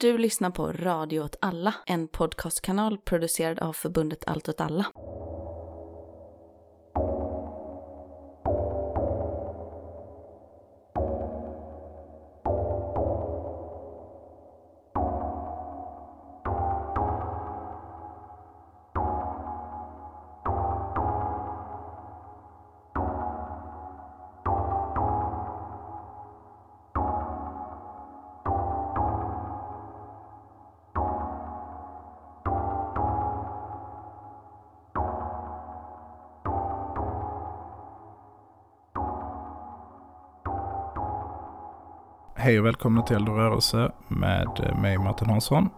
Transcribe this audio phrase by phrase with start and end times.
[0.00, 4.86] Du lyssnar på Radio åt alla, en podcastkanal producerad av förbundet Allt åt alla.
[42.48, 45.68] Hej och välkomna till Eld och rörelse med mig Martin Hansson.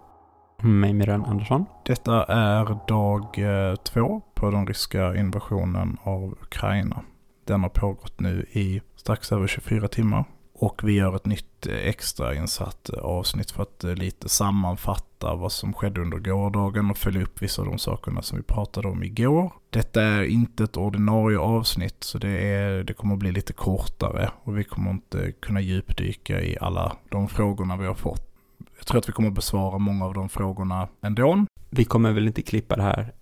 [0.63, 1.65] Mig Miran Andersson.
[1.85, 7.03] Detta är dag eh, två på den ryska invasionen av Ukraina.
[7.47, 10.25] Den har pågått nu i strax över 24 timmar.
[10.61, 15.73] Och vi gör ett nytt eh, extrainsatt avsnitt för att eh, lite sammanfatta vad som
[15.73, 19.53] skedde under gårdagen och följa upp vissa av de sakerna som vi pratade om igår.
[19.71, 24.31] Detta är inte ett ordinarie avsnitt så det, är, det kommer att bli lite kortare
[24.43, 28.31] och vi kommer inte kunna djupdyka i alla de frågorna vi har fått.
[28.79, 31.47] Jag tror att vi kommer att besvara många av de frågorna ändå.
[31.71, 33.13] Vi kommer väl inte klippa det här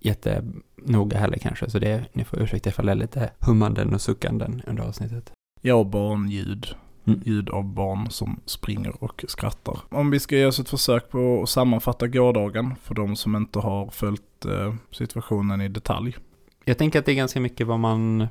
[0.00, 4.62] jättenoga heller kanske, så det, ni får ursäkta ifall det är lite hummanden och suckanden
[4.66, 5.32] under avsnittet.
[5.60, 6.76] Ja, barnljud.
[7.04, 7.20] Mm.
[7.24, 9.78] Ljud av barn som springer och skrattar.
[9.88, 13.58] Om vi ska ge oss ett försök på att sammanfatta gårdagen för de som inte
[13.58, 16.16] har följt eh, situationen i detalj.
[16.64, 18.26] Jag tänker att det är ganska mycket vad man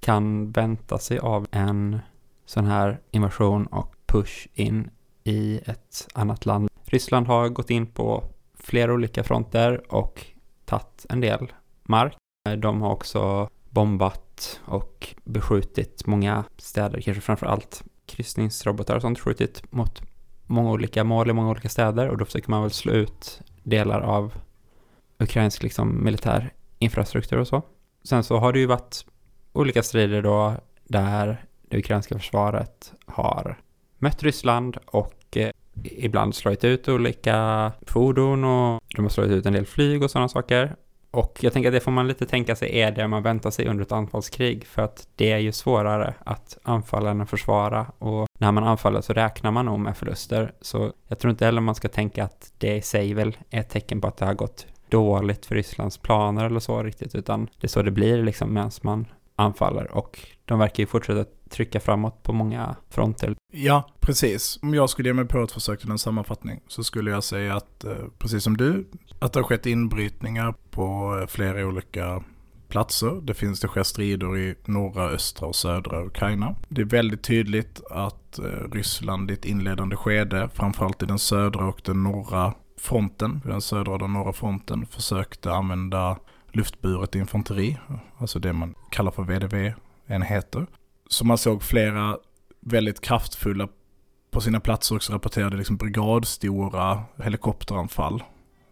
[0.00, 1.98] kan vänta sig av en
[2.46, 4.90] sån här invasion och push in
[5.24, 6.68] i ett annat land.
[6.84, 8.24] Ryssland har gått in på
[8.54, 10.26] flera olika fronter och
[10.64, 12.16] tagit en del mark.
[12.58, 19.54] De har också bombat och beskjutit många städer, kanske framför allt kryssningsrobotar och sånt, skjutit
[19.54, 20.02] typ mot
[20.46, 24.00] många olika mål i många olika städer och då försöker man väl slå ut delar
[24.00, 24.32] av
[25.18, 27.62] ukrainsk liksom militär infrastruktur och så.
[28.04, 29.06] Sen så har det ju varit
[29.52, 30.54] olika strider då
[30.84, 33.58] där det ukrainska försvaret har
[33.98, 35.50] mött Ryssland och eh,
[35.82, 40.28] ibland slagit ut olika fordon och de har slagit ut en del flyg och sådana
[40.28, 40.76] saker.
[41.10, 43.66] Och jag tänker att det får man lite tänka sig är det man väntar sig
[43.66, 44.66] under ett anfallskrig?
[44.66, 47.86] För att det är ju svårare att anfalla än att försvara.
[47.98, 50.52] Och när man anfaller så räknar man nog med förluster.
[50.60, 53.70] Så jag tror inte heller man ska tänka att det i sig väl är ett
[53.70, 57.66] tecken på att det har gått dåligt för Rysslands planer eller så riktigt utan det
[57.66, 59.06] är så det blir liksom medan man
[59.36, 59.96] anfaller.
[59.96, 63.34] Och de verkar ju fortsätta trycka framåt på många fronter.
[63.52, 64.58] Ja, precis.
[64.62, 67.54] Om jag skulle ge mig på ett försök till en sammanfattning så skulle jag säga
[67.56, 68.88] att, eh, precis som du,
[69.18, 72.22] att det har skett inbrytningar på eh, flera olika
[72.68, 73.20] platser.
[73.22, 76.54] Det finns det sker strider i norra, östra och södra Ukraina.
[76.68, 81.68] Det är väldigt tydligt att eh, Ryssland i ett inledande skede, framförallt i den södra
[81.68, 86.18] och den norra fronten, den södra och den norra fronten, försökte använda
[86.52, 87.78] luftburet infanteri,
[88.18, 90.66] alltså det man kallar för VDV-enheter.
[91.10, 92.18] Så man såg flera
[92.60, 93.68] väldigt kraftfulla
[94.30, 98.22] på sina platser också rapporterade liksom brigadstora helikopteranfall.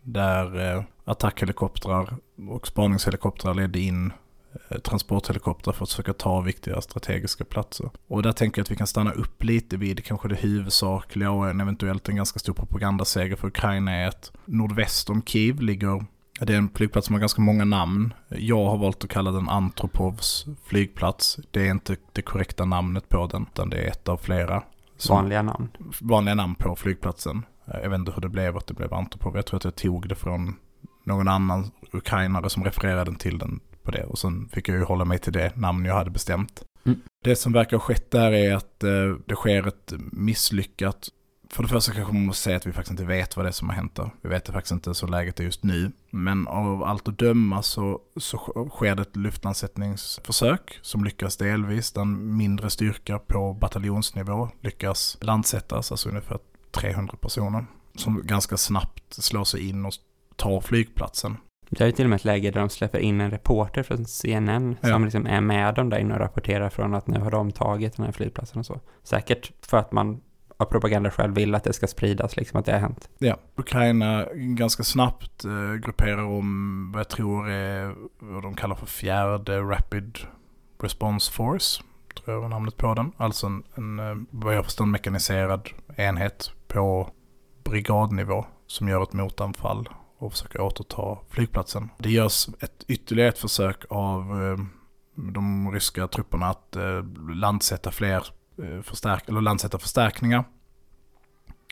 [0.02, 2.16] Där eh, attackhelikoptrar
[2.48, 4.12] och spaningshelikoptrar ledde in
[4.68, 7.90] eh, transporthelikoptrar för att försöka ta viktiga strategiska platser.
[8.08, 11.48] Och där tänker jag att vi kan stanna upp lite vid kanske det huvudsakliga och
[11.48, 16.04] en eventuellt en ganska stor propagandaseger för Ukraina är att nordväst om Kiev ligger
[16.38, 18.14] det är en flygplats som har ganska många namn.
[18.28, 21.38] Jag har valt att kalla den Antropovs flygplats.
[21.50, 24.62] Det är inte det korrekta namnet på den, utan det är ett av flera.
[25.08, 25.68] Vanliga namn.
[26.00, 27.42] Vanliga namn på flygplatsen.
[27.64, 29.36] Jag vet inte hur det blev att det blev Antropov.
[29.36, 30.56] Jag tror att jag tog det från
[31.04, 34.04] någon annan ukrainare som refererade till den på det.
[34.04, 36.64] Och sen fick jag ju hålla mig till det namn jag hade bestämt.
[36.86, 37.00] Mm.
[37.24, 38.90] Det som verkar ha skett där är att eh,
[39.26, 41.08] det sker ett misslyckat
[41.50, 43.52] för det första kanske man måste säga att vi faktiskt inte vet vad det är
[43.52, 44.10] som har hänt där.
[44.22, 45.92] Vi vet det faktiskt inte så läget är just nu.
[46.10, 51.92] Men av allt att döma så, så sker det ett luftlandsättningsförsök som lyckas delvis.
[51.92, 56.38] Den mindre styrka på bataljonsnivå lyckas landsättas, alltså ungefär
[56.70, 57.66] 300 personer.
[57.94, 59.92] Som ganska snabbt slår sig in och
[60.36, 61.36] tar flygplatsen.
[61.70, 64.76] Det är till och med ett läge där de släpper in en reporter från CNN
[64.80, 64.88] Ja.
[64.88, 67.96] som liksom är med dem där inne och rapporterar från att nu har de tagit
[67.96, 68.80] den här flygplatsen och så.
[69.02, 70.20] Säkert för att man
[70.60, 73.08] av propaganda själv vill att det ska spridas, liksom att det har hänt.
[73.18, 78.86] Ja, Ukraina ganska snabbt eh, grupperar om vad jag tror är vad de kallar för
[78.86, 80.18] fjärde Rapid
[80.82, 81.82] Response Force.
[82.14, 83.12] Tror jag var namnet på den.
[83.16, 87.10] Alltså en, en eh, vad jag förstår en mekaniserad enhet på
[87.64, 89.88] brigadnivå som gör ett motanfall
[90.18, 91.90] och försöker återta flygplatsen.
[91.98, 94.58] Det görs ett ytterligare ett försök av eh,
[95.32, 97.04] de ryska trupperna att eh,
[97.34, 98.26] landsätta fler
[98.62, 100.44] Eh, förstärk eller landsätta förstärkningar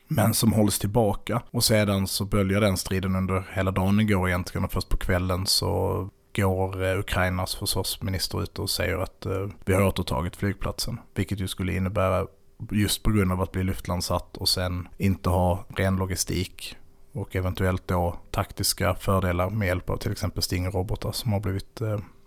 [0.08, 1.42] men som hålls tillbaka.
[1.50, 5.46] Och sedan så böljar den striden under hela dagen igår egentligen och först på kvällen
[5.46, 10.98] så går eh, Ukrainas försvarsminister ut och säger att eh, vi har återtagit flygplatsen.
[11.14, 12.26] Vilket ju skulle innebära,
[12.70, 16.76] just på grund av att bli luftlandsatt och sen inte ha ren logistik
[17.12, 21.80] och eventuellt då taktiska fördelar med hjälp av till exempel Stinger-robotar som har blivit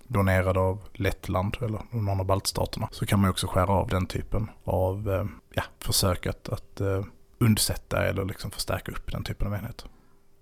[0.09, 2.89] donerade av Lettland eller någon av baltstaterna.
[2.91, 7.03] Så kan man också skära av den typen av eh, ja, försök att, att eh,
[7.39, 9.89] undsätta eller liksom förstärka upp den typen av enheter.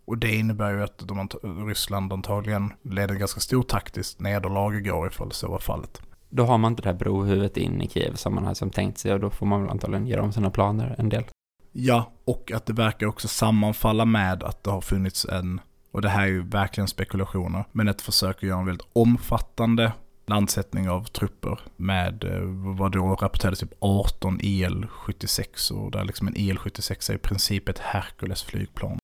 [0.05, 1.29] Och det innebär ju att de,
[1.67, 6.01] Ryssland antagligen leder ganska stor taktiskt nederlag igår ifall så var fallet.
[6.29, 8.97] Då har man inte det här brohuvudet in i Kiev som man har som tänkt
[8.97, 11.23] sig och då får man väl antagligen göra om sina planer en del.
[11.71, 15.61] Ja, och att det verkar också sammanfalla med att det har funnits en,
[15.97, 19.91] och det här är ju verkligen spekulationer, men ett försök att göra en väldigt omfattande
[20.25, 22.41] landsättning av trupper med eh,
[22.77, 27.79] vad då rapporterades typ 18 IL-76 och där liksom en IL-76 är i princip ett
[27.79, 28.99] Hercules-flygplan.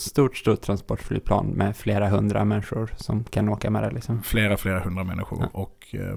[0.00, 4.22] Stort, stort transportflygplan med flera hundra människor som kan åka med det liksom.
[4.22, 5.60] Flera, flera hundra människor ja.
[5.60, 6.14] och eh,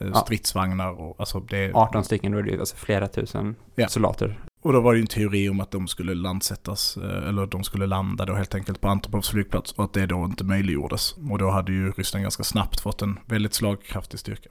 [0.00, 1.72] eh stridsvagnar och alltså det...
[1.74, 3.88] 18 stycken, då är det alltså flera tusen ja.
[3.88, 4.40] soldater.
[4.62, 7.64] Och då var det ju en teori om att de skulle landsättas, eh, eller de
[7.64, 11.14] skulle landa då helt enkelt på Antopovs flygplats och att det då inte möjliggjordes.
[11.30, 14.50] Och då hade ju Ryssland ganska snabbt fått en väldigt slagkraftig styrka.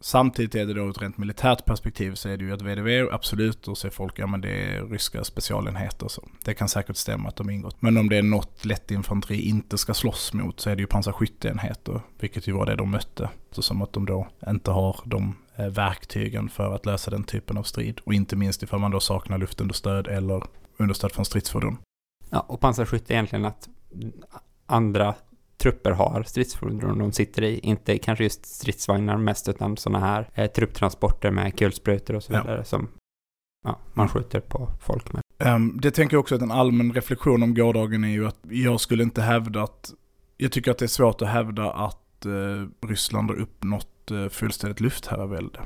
[0.00, 3.68] Samtidigt är det då ett rent militärt perspektiv så är det ju att VDV absolut,
[3.68, 6.28] och så är folk, ja men det är ryska specialenheter så.
[6.44, 7.82] Det kan säkert stämma att de ingått.
[7.82, 10.86] Men om det är något lätt infanteri inte ska slåss mot så är det ju
[10.86, 13.30] pansarskytteenheter, vilket ju var det de mötte.
[13.50, 17.62] Så som att de då inte har de verktygen för att lösa den typen av
[17.62, 18.00] strid.
[18.04, 20.42] Och inte minst ifall man då saknar luftunderstöd eller
[20.76, 21.78] understöd från stridsfordon.
[22.30, 23.68] Ja, och pansarskytte är egentligen att
[24.66, 25.14] andra
[25.58, 27.58] trupper har stridsfordon de sitter i.
[27.58, 32.56] Inte kanske just stridsvagnar mest, utan sådana här eh, trupptransporter med kulsprutor och så vidare
[32.56, 32.64] ja.
[32.64, 32.88] som
[33.64, 35.22] ja, man skjuter på folk med.
[35.54, 38.80] Um, det tänker jag också att en allmän reflektion om gårdagen är ju att jag
[38.80, 39.92] skulle inte hävda att,
[40.36, 43.91] jag tycker att det är svårt att hävda att uh, Ryssland har uppnått
[44.32, 45.60] fullständigt luftherravälde.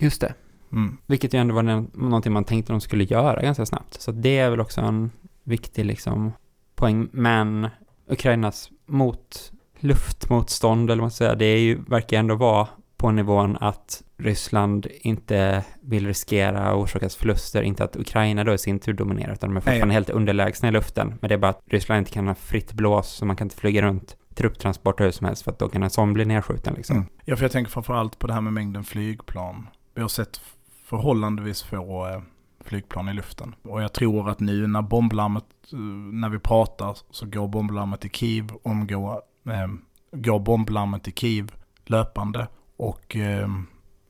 [0.00, 0.34] Just det.
[0.72, 0.98] Mm.
[1.06, 1.62] Vilket ju ändå var
[1.98, 4.00] någonting man tänkte de skulle göra ganska snabbt.
[4.00, 5.10] Så det är väl också en
[5.44, 6.32] viktig liksom
[6.74, 7.08] poäng.
[7.12, 7.68] Men
[8.08, 13.10] Ukrainas mot luftmotstånd, eller vad man ska säga, det är ju, verkar ändå vara på
[13.10, 18.78] nivån att Ryssland inte vill riskera att orsakas förluster, inte att Ukraina då i sin
[18.78, 19.94] tur dominerar, utan de är fortfarande Nej.
[19.94, 21.14] helt underlägsna i luften.
[21.20, 23.56] Men det är bara att Ryssland inte kan ha fritt blås, så man kan inte
[23.56, 26.96] flyga runt trupptransporter hur som helst, för att då kan en sån bli nedskjuten liksom.
[26.96, 27.08] Mm.
[27.24, 29.68] Ja, för jag tänker framförallt på det här med mängden flygplan.
[29.94, 30.40] Vi har sett
[30.84, 32.20] förhållandevis få eh,
[32.64, 33.54] flygplan i luften.
[33.62, 35.78] Och jag tror att nu när bomblarmet, eh,
[36.12, 39.68] när vi pratar, så går bomblarmet i Kiev, omgår, eh,
[40.12, 41.52] går bomblarmet i Kiev
[41.84, 42.48] löpande.
[42.76, 43.48] Och eh,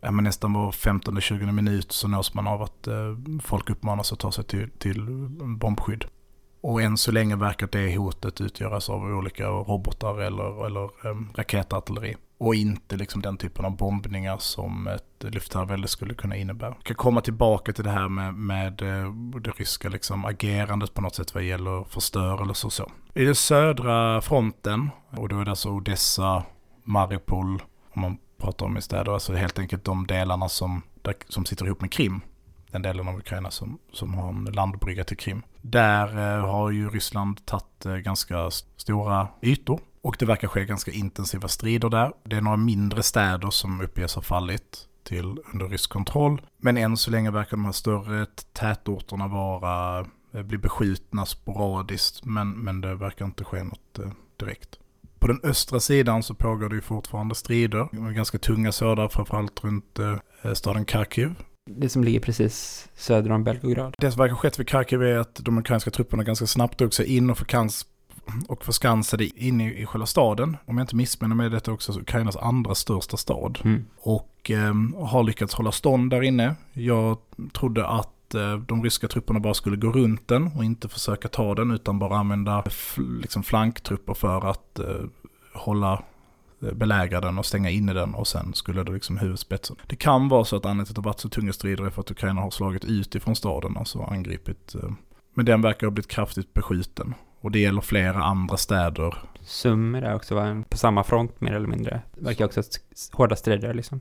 [0.00, 4.19] ja, men nästan var 15-20 minut så nås man av att eh, folk uppmanas att
[4.19, 5.00] ta sig till, till
[5.58, 6.04] bombskydd.
[6.62, 12.17] Och än så länge verkar det hotet utgöras av olika robotar eller, eller um, raketartilleri.
[12.38, 16.75] Och inte liksom den typen av bombningar som ett luftherravälde skulle kunna innebära.
[16.79, 21.00] Jag kan komma tillbaka till det här med, med eh, det ryska liksom agerandet på
[21.00, 22.91] något sätt vad gäller förstörelse och så.
[23.15, 26.44] I den södra fronten, och då är det alltså Odessa,
[26.85, 27.62] Mariupol,
[27.93, 31.67] om man pratar om i städer, alltså helt enkelt de delarna som, där, som sitter
[31.67, 32.20] ihop med Krim
[32.73, 35.43] den delen av Ukraina som, som har en landbrygga till Krim.
[35.62, 40.91] Där eh, har ju Ryssland tagit eh, ganska stora ytor och det verkar ske ganska
[40.91, 42.13] intensiva strider där.
[42.25, 46.43] Det är några mindre städer som uppges ha fallit till under rysk kontroll.
[46.58, 52.51] Men än så länge verkar de här större tätorterna vara, eh, bli beskjutna sporadiskt, men,
[52.51, 53.98] men det verkar inte ske något
[54.36, 54.79] direkt.
[55.19, 59.98] På den östra sidan så pågår det ju fortfarande strider, ganska tunga sådana, framförallt runt
[60.55, 61.34] staden Kharkiv.
[61.70, 63.94] Det som ligger precis söder om Belgorod.
[63.98, 67.16] Det som verkar skett vid Kharkiv är att de ukrainska trupperna ganska snabbt drog sig
[67.16, 67.86] in och förkans
[68.48, 70.56] och förskansade in i, i själva staden.
[70.66, 73.58] Om jag inte missminner mig är detta också Ukrainas andra största stad.
[73.64, 73.84] Mm.
[73.98, 74.74] Och eh,
[75.06, 76.54] har lyckats hålla stånd där inne.
[76.72, 77.19] Jag
[77.52, 81.54] trodde att eh, de ryska trupperna bara skulle gå runt den och inte försöka ta
[81.54, 82.64] den utan bara använda
[83.20, 85.04] liksom flanktrupper för att eh,
[85.54, 86.02] hålla
[86.72, 89.76] belägra den och stänga inne den och sen skulle det liksom huvudspetsen.
[89.86, 92.00] Det kan vara så att anledningen till att det varit så tunga strider är för
[92.00, 94.74] att Ukraina har slagit ut ifrån staden, alltså angripit.
[94.74, 94.90] Eh,
[95.34, 97.14] men den verkar ha blivit kraftigt beskjuten.
[97.40, 99.14] Och det gäller flera andra städer.
[99.40, 100.62] Sumer är också va?
[100.69, 102.02] på samma front mer eller mindre.
[102.12, 102.62] Verkar också
[103.12, 104.00] hårda strider liksom.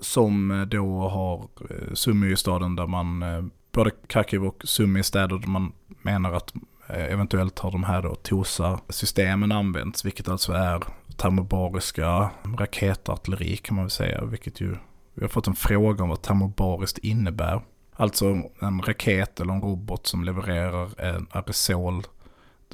[0.00, 3.24] Som eh, då har eh, Sumy i staden där man,
[3.72, 6.52] både Kharkiv och Sumy i städer där man menar att
[6.88, 10.82] eventuellt har de här då TOSA-systemen använts, vilket alltså är
[11.22, 14.76] termobariska raketartilleri kan man väl säga, vilket ju,
[15.14, 17.60] vi har fått en fråga om vad termobariskt innebär.
[17.96, 18.26] Alltså
[18.60, 22.02] en raket eller en robot som levererar en aerosol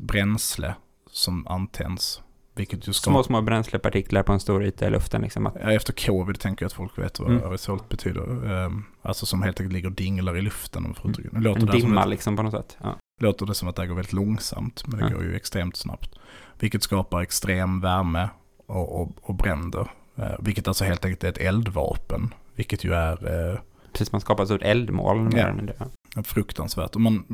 [0.00, 0.75] bränsle
[1.11, 2.23] som antänds.
[2.55, 3.11] Vilket ju ska...
[3.11, 5.47] Små, små bränslepartiklar på en stor yta i luften liksom.
[5.47, 7.43] Att, Efter covid tänker jag att folk vet vad Mm.
[7.45, 8.52] aerosol betyder.
[8.52, 10.85] Ehm, Alltså som helt enkelt ligger och dinglar i luften.
[10.87, 10.95] Om.
[11.33, 12.76] Nu låter en det, dimma att, liksom på något sätt.
[12.83, 12.97] Ja.
[13.21, 14.83] låter det som att det går väldigt långsamt.
[14.87, 15.12] Men det Ja.
[15.14, 16.14] går ju extremt snabbt.
[16.59, 18.29] Vilket skapar extrem värme
[18.67, 19.91] och, och, och bränder.
[20.17, 22.35] Eh, Vilket alltså helt enkelt är ett eldvapen.
[22.55, 23.59] Vilket ju är eh,
[23.93, 25.53] Precis, man skapar ett stort eldmoln Ja.
[26.15, 26.23] Ja.
[26.23, 26.95] fruktansvärt.
[26.95, 27.25] Och man,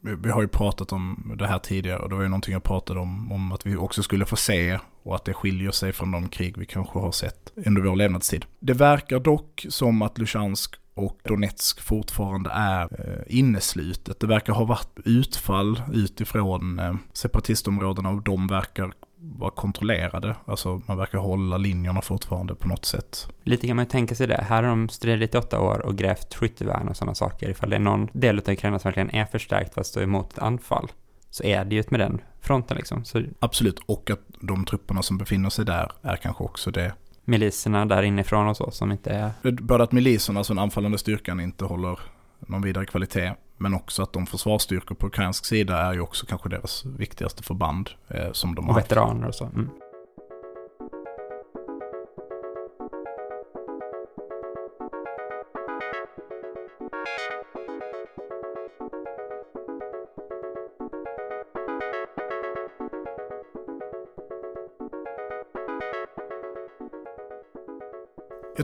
[0.00, 2.62] vi- vi har ju pratat om det här tidigare och det var ju någonting jag
[2.62, 6.10] pratade om, om att vi också skulle få se och att det skiljer sig från
[6.10, 8.44] de krig vi kanske har sett under vår levnadstid.
[8.60, 14.20] Det verkar dock som att Luhansk och Donetsk fortfarande är eh, inneslutet.
[14.20, 20.36] Det verkar ha varit utfall utifrån eh, separatistområdena och de verkar vara kontrollerade.
[20.44, 23.28] Alltså man verkar hålla linjerna fortfarande på något sätt.
[23.42, 24.44] Lite kan man ju tänka sig det.
[24.48, 27.50] Här har de stridit i åtta år och grävt skyttevärn och sådana saker.
[27.50, 30.32] Ifall det är någon del av Ukraina som verkligen är förstärkt för att stå emot
[30.32, 30.88] ett anfall
[31.30, 33.04] så är det ju med den fronten liksom.
[33.04, 36.94] Så Absolut, och att de trupperna som befinner sig där är kanske också det
[37.24, 39.30] miliserna där inifrån och så som inte är...
[39.62, 41.98] Både att miliserna, alltså den anfallande styrkan, inte håller
[42.38, 43.32] någon vidare kvalitet.
[43.58, 47.90] Men också att de försvarsstyrkor på ukrainsk sida är ju också kanske deras viktigaste förband
[48.08, 48.80] eh, som de Och har.
[48.80, 49.44] veteraner och så.
[49.44, 49.70] Mm.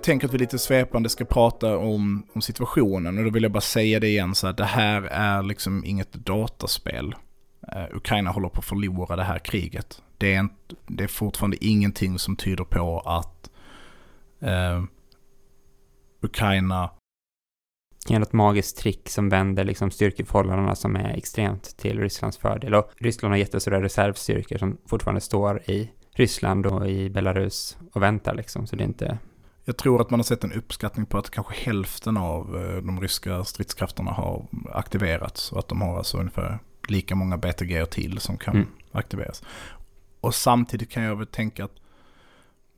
[0.09, 3.61] Tänker att vi lite svepande ska prata om, om situationen och då vill jag bara
[3.61, 7.15] säga det igen så att det här är liksom inget dataspel.
[7.77, 10.03] Uh, Ukraina håller på att förlora det här kriget.
[10.19, 10.51] Det är, en,
[10.87, 13.51] det är fortfarande ingenting som tyder på att
[14.43, 14.85] uh,
[16.23, 16.91] Ukraina
[18.09, 22.75] Genom ett magiskt trick som vänder liksom styrkeförhållandena som är extremt till Rysslands fördel.
[22.75, 28.35] Och Ryssland har jättestora reservstyrkor som fortfarande står i Ryssland och i Belarus och väntar
[28.35, 28.67] liksom.
[28.67, 29.19] Så det är inte...
[29.69, 33.01] Jag tror att man har sett en uppskattning på att kanske hälften av eh, de
[33.01, 35.53] ryska stridskrafterna har aktiverats.
[35.53, 36.59] Och att de har alltså ungefär
[36.89, 38.69] lika många BTG till som kan Mm.
[38.93, 39.43] aktiveras.
[40.21, 41.77] Och samtidigt kan jag väl tänka att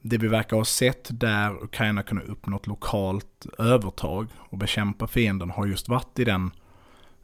[0.00, 5.50] det vi verkar ha sett där Ukraina kunde uppnå ett lokalt övertag och bekämpa fienden
[5.50, 6.50] har just varit i den,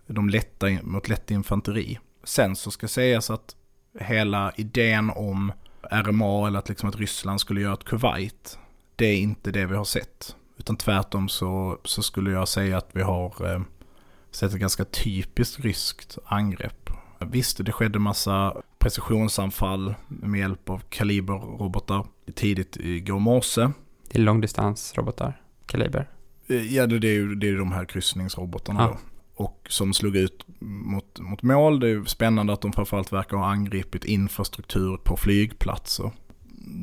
[0.06, 1.98] de lätta, mot lätt infanteri.
[2.24, 3.56] Sen så ska sägas att
[4.00, 5.52] hela idén om
[5.90, 8.58] RMA eller att, liksom att Ryssland skulle göra ett Kuwait
[8.96, 10.36] det är inte det vi har sett.
[10.58, 13.60] Utan tvärtom så, så skulle jag säga att vi har eh,
[14.30, 16.90] sett ett ganska typiskt ryskt angrepp.
[17.20, 23.68] Visst, det skedde massa precisionsanfall med hjälp av kaliberrobotar tidigt igår morse.
[24.10, 26.10] Det är långdistansrobotar, kaliber.
[26.46, 28.86] Eh, Ja, det är ju det är de här kryssningsrobotarna Ja.
[28.88, 28.98] då.
[29.44, 31.80] Och som slog ut mot, mot mål.
[31.80, 36.10] Det är spännande att de framförallt verkar ha angripit infrastruktur på flygplatser.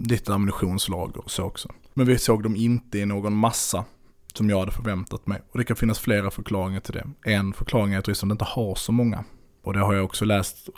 [0.05, 1.69] Lite ammunitionslager och så också.
[1.93, 3.85] Men vi såg dem inte i någon massa
[4.33, 5.41] som jag hade förväntat mig.
[5.51, 7.31] Och det kan finnas flera förklaringar till det.
[7.31, 9.23] En förklaring är att Ryssland inte har så många.
[9.63, 10.69] Och det har jag också läst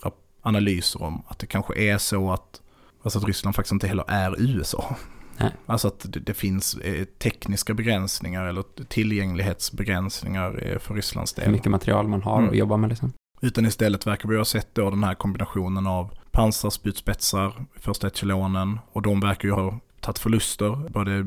[0.42, 1.24] analyser om.
[1.28, 2.62] Att det kanske är så att,
[3.04, 4.96] alltså att Ryssland faktiskt inte heller är USA.
[5.38, 5.52] Nej.
[5.66, 11.52] Alltså att det, det finns eh, tekniska begränsningar eller tillgänglighetsbegränsningar eh, för Rysslands Hur del.
[11.52, 12.50] mycket material man har Mm.
[12.50, 13.14] att jobba med liksom.
[13.42, 19.02] Utan istället verkar vi ha sett då den här kombinationen av pansarspjutspetsar första echelonen och
[19.02, 20.90] de verkar ju ha tagit förluster.
[20.90, 21.26] Både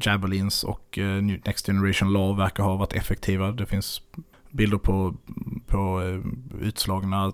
[0.00, 3.52] Javelins och eh, Next Generation Law verkar ha varit effektiva.
[3.52, 4.02] Det finns
[4.50, 5.14] bilder på,
[5.66, 6.20] på eh,
[6.66, 7.32] utslagna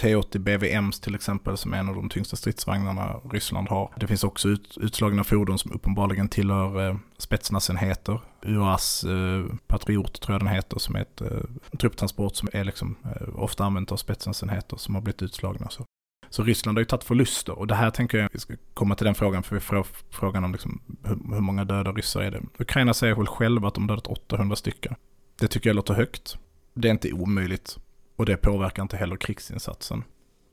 [0.00, 3.90] T80 BVMs till exempel som är en av de tyngsta stridsvagnarna Ryssland har.
[3.96, 8.20] Det finns också ut, utslagna fordon som uppenbarligen tillhör eh, spetsnasenheter.
[8.42, 12.96] UAS eh, Patriot tror jag den heter som är ett eh, trupptransport som är liksom
[13.04, 15.68] eh, ofta använt av spetsnasenheter som har blivit utslagna.
[15.70, 15.84] Så
[16.30, 19.04] så Ryssland har ju tagit förluster och det här tänker jag vi ska komma till
[19.04, 22.40] den frågan för vi får frågan om liksom, hur, hur många döda ryssar är det.
[22.58, 24.94] Ukraina säger väl själva att de dödat 800 stycken.
[25.40, 26.38] Det tycker jag låter högt.
[26.74, 27.78] Det är inte omöjligt.
[28.16, 30.04] Och det påverkar inte heller krigsinsatsen.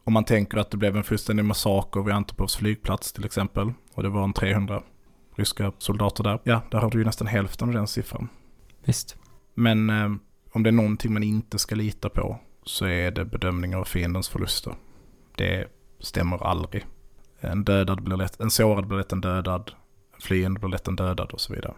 [0.03, 3.73] Om man tänker att det blev en fullständig massaker vid Antopovs flygplats till exempel.
[3.93, 4.83] Och det var en 300
[5.35, 6.39] ryska soldater där.
[6.43, 8.29] Ja, där har du ju nästan hälften av den siffran.
[8.85, 9.17] Visst.
[9.53, 10.11] Men eh,
[10.51, 14.29] om det är någonting man inte ska lita på så är det bedömningar av fiendens
[14.29, 14.75] förluster.
[15.37, 15.67] Det
[15.99, 16.85] stämmer aldrig.
[17.39, 19.71] En dödad blir lätt, en sårad blir lätt en dödad.
[20.15, 21.73] En flyende blir lätt en dödad och så vidare.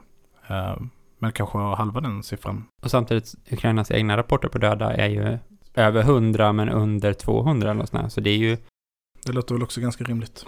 [0.47, 0.77] Eh,
[1.19, 2.65] men kanske halva den siffran.
[2.83, 5.37] Och samtidigt, Ukrainas egna rapporter på döda är ju
[5.73, 8.09] över 100 men under 200 eller här.
[8.09, 8.57] Så det är ju,
[9.25, 10.45] Det låter väl också ganska rimligt.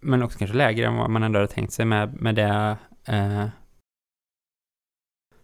[0.00, 3.46] men också kanske lägre än vad man ändå hade tänkt sig med, med det, eh,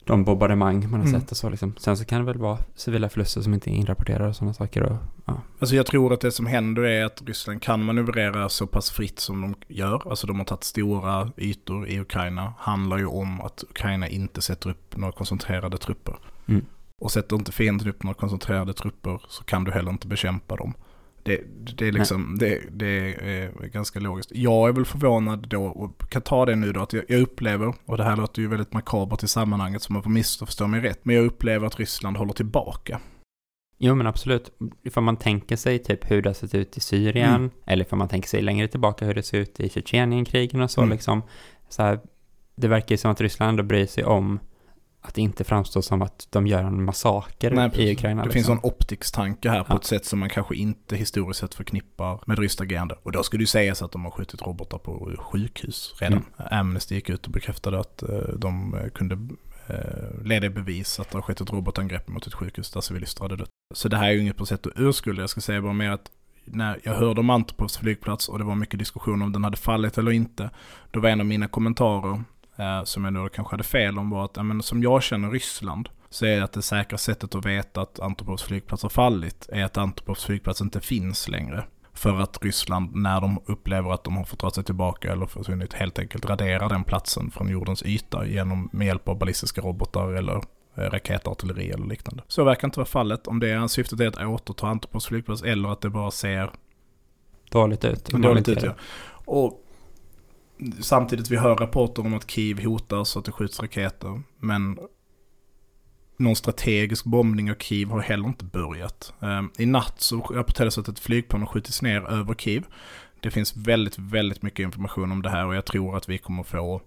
[0.05, 1.21] de bombardemang man har Mm.
[1.21, 1.75] sett och så liksom.
[1.79, 4.83] Sen så kan det väl vara civila förluster som inte är inrapporterade och sådana saker
[4.83, 5.41] och ja.
[5.59, 9.19] Alltså jag tror att det som händer är att Ryssland kan manövrera så pass fritt
[9.21, 10.11] som de gör.
[10.11, 12.55] Alltså de har tagit stora ytor i Ukraina.
[12.59, 16.17] Handlar ju om att Ukraina inte sätter upp några koncentrerade trupper.
[16.47, 16.65] Mm.
[17.01, 20.75] Och sätter inte fienden upp några koncentrerade trupper så kan du heller inte bekämpa dem.
[21.25, 21.41] Det,
[21.77, 24.31] det, är liksom, det, det är ganska logiskt.
[24.35, 27.75] Jag är väl förvånad då, och kan ta det nu då, att jag, jag upplever,
[27.87, 31.05] och det här låter ju väldigt makabert i sammanhanget så man får missförstå mig rätt,
[31.05, 33.01] men jag upplever att Ryssland håller tillbaka.
[33.79, 34.53] Jo men absolut,
[34.83, 37.51] ifall man tänker sig typ hur det har sett ut i Syrien, Mm.
[37.67, 40.81] eller ifall man tänker sig längre tillbaka hur det ser ut i Tjetjenienkrigen och så
[40.81, 40.93] Mm.
[40.93, 41.23] liksom.
[41.69, 42.01] Så här,
[42.57, 44.41] det verkar ju som att Ryssland ändå bryr sig om
[45.05, 47.93] att det inte framstår som att de gör en massaker Nej, i.
[47.93, 48.23] Ukraina.
[48.23, 48.55] Det liksom.
[48.55, 49.77] finns en optikstanke här på Ja.
[49.77, 52.95] ett sätt som man kanske inte historiskt sett förknippar med ryskt agerande.
[53.03, 56.13] Och då skulle det ju sägas att de har skjutit robotar på sjukhus redan.
[56.39, 56.49] Mm.
[56.51, 59.19] Amnesty gick ut och bekräftade att eh, de eh, kunde
[59.67, 63.23] eh, leda i bevis att det har skett ett robotangrepp mot ett sjukhus där civilister
[63.23, 63.49] hade dött.
[63.75, 65.23] Så det här är ju inget på sätt att urskulda.
[65.23, 66.11] Jag ska säga bara mer att
[66.45, 69.99] när jag hörde om Antopovs flygplats och det var mycket diskussion om den hade fallit
[69.99, 70.51] eller inte.
[70.91, 72.23] Då var en av mina kommentarer,
[72.57, 75.31] eh, som jag nu kanske hade fel om, var att ja, men, som jag känner
[75.31, 79.65] Ryssland så är att det säkra sättet att veta att Antopovs flygplats har fallit är
[79.65, 81.65] att Antopovs flygplats inte finns längre.
[81.95, 85.73] För att Ryssland, när de upplever att de har fått dra sig tillbaka eller försvunnit,
[85.73, 90.37] helt enkelt raderar den platsen från jordens yta genom, med hjälp av ballistiska robotar eller
[90.77, 92.23] eh, raketartilleri eller liknande.
[92.29, 93.27] Så verkar inte vara fallet.
[93.27, 96.51] Om det är syftet är att återta Antopovs flygplats eller att det bara ser
[97.51, 98.05] Dåligt ut.
[98.05, 98.63] dåligt ut.
[98.63, 98.69] Ja.
[98.69, 98.75] det.
[99.25, 99.62] Och
[100.81, 104.23] samtidigt vi hör rapporter om att Kiev hotas så att det skjuts raketer.
[104.39, 104.79] Men
[106.17, 109.15] någon strategisk bombning av Kiev har heller inte börjat.
[109.21, 112.65] Ehm, I natt så rapporterades att ett flygplan har skjutits ner över Kiev.
[113.21, 116.43] Det finns väldigt, väldigt mycket information om det här och jag tror att vi kommer
[116.43, 116.83] få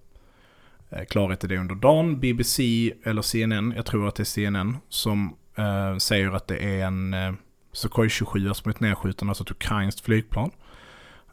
[0.90, 2.20] eh, klarhet i det under dagen.
[2.20, 6.86] BBC eller CNN, jag tror att det är CNN, som eh, säger att det är
[6.86, 7.34] en eh,
[7.72, 10.52] Sukhoi 27 som är nedskjuten, alltså ett ukrainskt flygplan.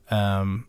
[0.08, 0.62] Ehm,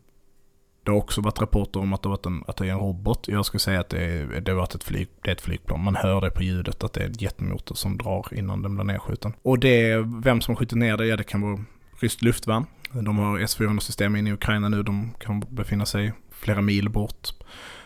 [0.84, 3.28] det har också varit rapporter om att det, varit en, att det är en robot.
[3.28, 5.84] Jag skulle säga att det, är, det, har varit ett, flyg, det är ett flygplan.
[5.84, 8.84] Man hör det på ljudet att det är en jetmotor som drar innan den blir
[8.84, 9.32] nedskjuten.
[9.42, 11.64] Och det, vem som har skjutit ner det, ja det kan vara
[12.00, 12.66] ryskt luftvärn.
[12.92, 17.28] De har S-400-system inne i Ukraina nu, de kan befinna sig flera mil bort.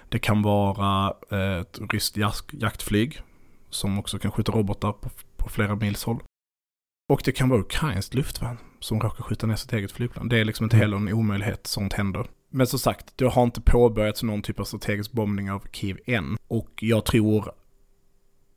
[0.08, 3.20] Det kan vara eh, ett ryskt jak- jaktflyg
[3.70, 6.18] som också kan skjuta robotar på, på flera mils håll.
[7.12, 10.28] Och det kan vara ukrainskt luftvärn som råkar skjuta ner sitt eget flygplan.
[10.28, 12.26] Det är liksom inte heller en omöjlighet, sånt händer.
[12.50, 16.37] Men som sagt, det har inte påbörjats någon typ av strategisk bombning av Kiev än.
[16.48, 17.52] Och jag tror,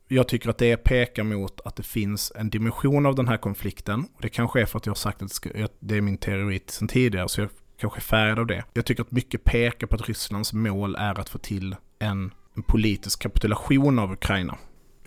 [0.08, 4.00] jag tycker att det pekar mot att det finns en dimension av den här konflikten.
[4.14, 6.88] Och det kanske är för att jag har sagt att det, är min teori sedan
[6.88, 8.64] tidigare, så jag kanske är färgad av det.
[8.72, 12.62] Jag tycker att mycket pekar på att Rysslands mål är att få till en, en
[12.62, 14.58] politisk kapitulation av Ukraina.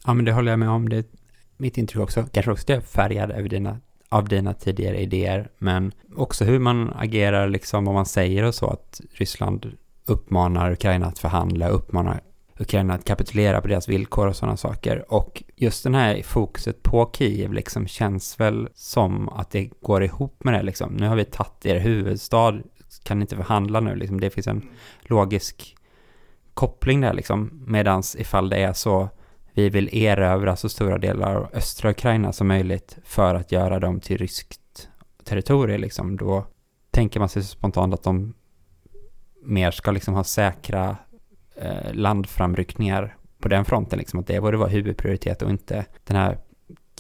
[0.06, 0.90] Ja, men det håller jag med om.
[0.90, 1.06] Det är
[1.58, 2.26] mitt intryck också.
[2.32, 6.60] Kanske också att jag är färgad över dina, av dina tidigare idéer, men också hur
[6.60, 9.72] man agerar, liksom vad man säger och så, att Ryssland
[10.06, 12.22] uppmanar Ukraina att förhandla, uppmanar
[12.60, 15.14] Ukraina att kapitulera på deras villkor och sådana saker.
[15.14, 20.44] Och just den här fokuset på Kiev liksom känns väl som att det går ihop
[20.44, 20.94] med det liksom.
[20.94, 22.62] Nu har vi tagit er huvudstad,
[23.04, 24.20] kan ni inte förhandla nu liksom.
[24.20, 24.70] Det finns en
[25.02, 25.76] logisk
[26.54, 27.64] koppling där liksom.
[27.68, 29.10] Medans ifall det är så
[29.56, 34.00] vi vill erövra så stora delar av östra Ukraina som möjligt för att göra dem
[34.00, 34.90] till ryskt
[35.24, 36.18] territorium liksom.
[36.18, 36.46] Då
[36.92, 38.34] tänker man sig spontant att de
[39.44, 40.98] mer ska liksom ha säkra
[41.56, 44.20] eh, landframryckningar på den fronten liksom.
[44.20, 46.38] Att det borde vara huvudprioritet och inte den här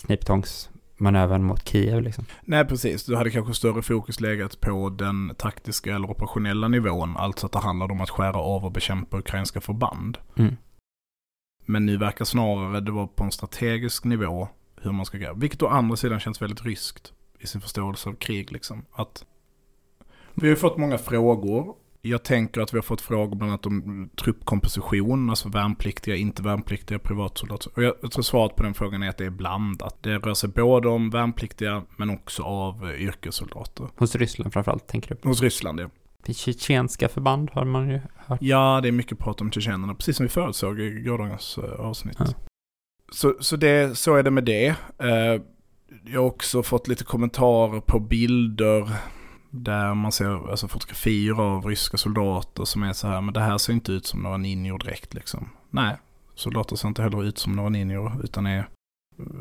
[0.02, 2.26] kniptångsmanövern mot Kiev liksom.
[2.42, 3.06] Nej, precis.
[3.06, 7.18] Du hade kanske större fokus legat på den taktiska eller operationella nivån.
[7.18, 10.18] Alltså att det handlade om att skära av och bekämpa ukrainska förband.
[10.38, 10.56] Mm.
[11.66, 14.48] Men nu verkar snarare det vara på en strategisk nivå
[14.82, 15.34] hur man ska göra.
[15.34, 18.86] Vilket å andra sidan känns väldigt ryskt i sin förståelse av krig liksom.
[18.92, 19.26] Att
[20.34, 21.76] vi har fått många frågor.
[22.02, 27.00] Jag tänker att vi har fått frågor bland annat om truppkomposition, alltså värnpliktiga, inte värnpliktiga,
[27.00, 27.72] privatsoldater.
[27.76, 30.04] Och jag, jag tror svaret på den frågan är att det är blandat.
[30.04, 33.88] Det rör sig både om värnpliktiga men också av eh, yrkessoldater.
[33.98, 35.30] Hos Ryssland framförallt, tänker du?
[35.30, 35.90] Hos Ryssland, ja.
[36.34, 38.42] Tjetjenska förband har man ju hört.
[38.42, 42.18] Ja, det är mycket prat om tjetjenerna, precis som vi förutsåg i gårdagens eh, avsnitt.
[42.20, 42.26] Ja.
[43.12, 44.68] Så, så, det, så är det med det.
[44.98, 45.42] Eh,
[46.06, 48.90] jag har också fått lite kommentarer på bilder
[49.50, 53.58] där man ser alltså, fotografier av ryska soldater som är så här, men det här
[53.58, 55.50] ser inte ut som några ninjor direkt liksom.
[55.70, 55.98] Nej,
[56.36, 58.70] soldater ser inte heller ut som några ninjor utan är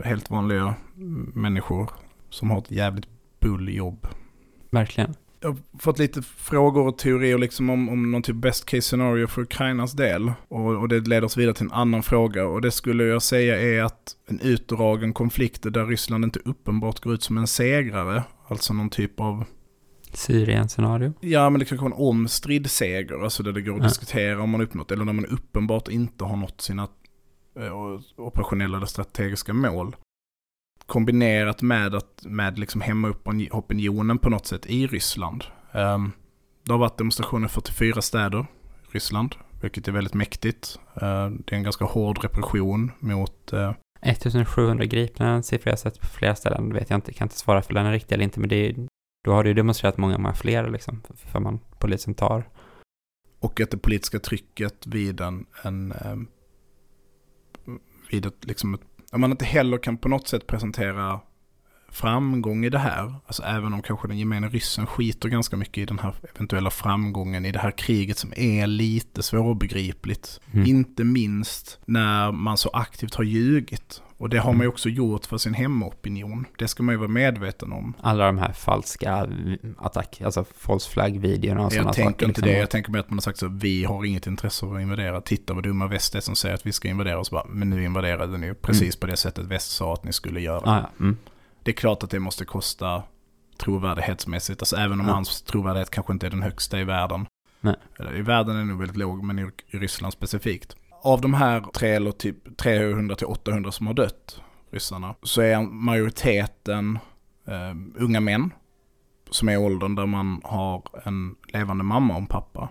[0.05, 0.75] helt vanliga
[1.35, 1.91] människor
[2.31, 3.09] som har ett jävligt
[3.41, 4.07] bulljobb.
[4.71, 5.15] Verkligen.
[5.45, 9.27] Jag har fått lite frågor och teorier liksom om, om någon typ best case scenario
[9.27, 10.33] för Ukrainas del.
[10.49, 12.47] Och, och det leder oss vidare till en annan fråga.
[12.47, 17.15] Och det skulle jag säga är att en utdragen konflikt där Ryssland inte uppenbart går
[17.15, 19.45] ut som en segrare, alltså någon typ av
[20.13, 21.13] Syrien-scenario.
[21.21, 23.85] Ja, men det kan vara en omstridd seger, alltså där det går att Ja.
[23.89, 26.83] diskutera om man uppnått, eller när man uppenbart inte har nått sina
[27.61, 27.73] eh,
[28.17, 29.97] operationella eller strategiska mål.
[30.87, 35.45] Kombinerat med att med liksom hämma upp opini- opinionen på något sätt i Ryssland.
[35.73, 36.13] Um,
[36.65, 40.79] det har varit demonstrationer i 44 städer i Ryssland, vilket är väldigt mäktigt.
[40.95, 46.01] Eh, det är en ganska hård repression mot eh, 1700 gripna, en siffra jag sett
[46.01, 48.41] på flera ställen, vet jag inte, kan inte svara för den är riktig eller inte,
[48.41, 48.89] men det är,
[49.25, 52.49] då har det ju demonstrerat många, många fler liksom, för man polisen tar.
[53.41, 56.17] Och att det politiska trycket vid en, en eh,
[58.11, 58.81] vid ett, liksom ett,
[59.15, 61.21] där man inte heller kan på något sätt presentera
[61.95, 65.85] framgång i det här, alltså även om kanske den gemene ryssen skiter ganska mycket i
[65.85, 70.41] den här eventuella framgången i det här kriget som är lite svårbegripligt.
[70.53, 70.67] Mm.
[70.67, 74.03] Inte minst när man så aktivt har ljugit.
[74.17, 76.47] Och det har man ju också gjort för sin hemmaopinion.
[76.59, 77.95] Det ska man ju vara medveten om.
[78.01, 79.29] Alla de här falska
[79.79, 82.05] attack, alltså false flag-videorna och sådana Jag saker.
[82.05, 82.55] tänker inte liksom.
[82.55, 84.83] det, jag tänker mer att man har sagt så vi har inget intresse av att
[84.83, 85.21] invadera.
[85.21, 87.85] Titta vad dumma väst är som säger att vi ska invadera oss bara, men nu
[87.85, 90.71] invaderade ni ju precis på det sättet väst sa att ni skulle göra.
[90.71, 90.91] Ah, ja.
[91.01, 91.17] mm.
[91.65, 93.03] Det är klart att det måste kosta
[93.59, 95.13] trovärdighetsmässigt, alltså även om Ja.
[95.15, 97.27] hans trovärdighet kanske inte är den högsta i världen.
[97.61, 97.77] Nej.
[97.99, 100.77] Eller, I världen är den nog väldigt låg, men i, i Ryssland specifikt.
[101.03, 105.61] Av de här tre eller typ 300 till 800 som har dött, ryssarna, så är
[105.63, 106.99] majoriteten
[107.47, 108.51] eh, unga män
[109.31, 112.69] som är i åldern där man har en levande mamma och en pappa.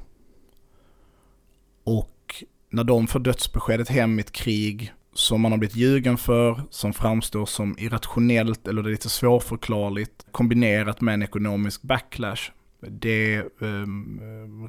[1.84, 6.62] Och när de får dödsbeskedet hem i ett krig som man har blivit ljugen för,
[6.70, 12.52] som framstår som irrationellt eller lite svårförklarligt, kombinerat med en ekonomisk backlash.
[12.90, 13.88] Det eh,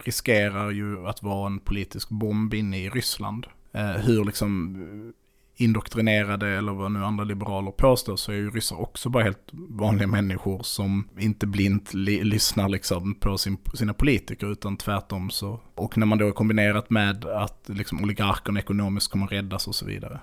[0.04, 3.46] riskerar ju att vara en politisk bomb inne i Ryssland.
[3.72, 5.14] Eh, hur liksom eh,
[5.56, 10.06] indoktrinerade eller vad nu andra liberaler påstår så är ju ryssar också bara helt vanliga
[10.06, 15.60] människor som inte blint li- lyssnar liksom på sin, sina politiker utan tvärtom så.
[15.74, 19.86] Och när man då är kombinerat med att liksom oligarkerna ekonomiskt kommer räddas och så
[19.86, 20.20] vidare.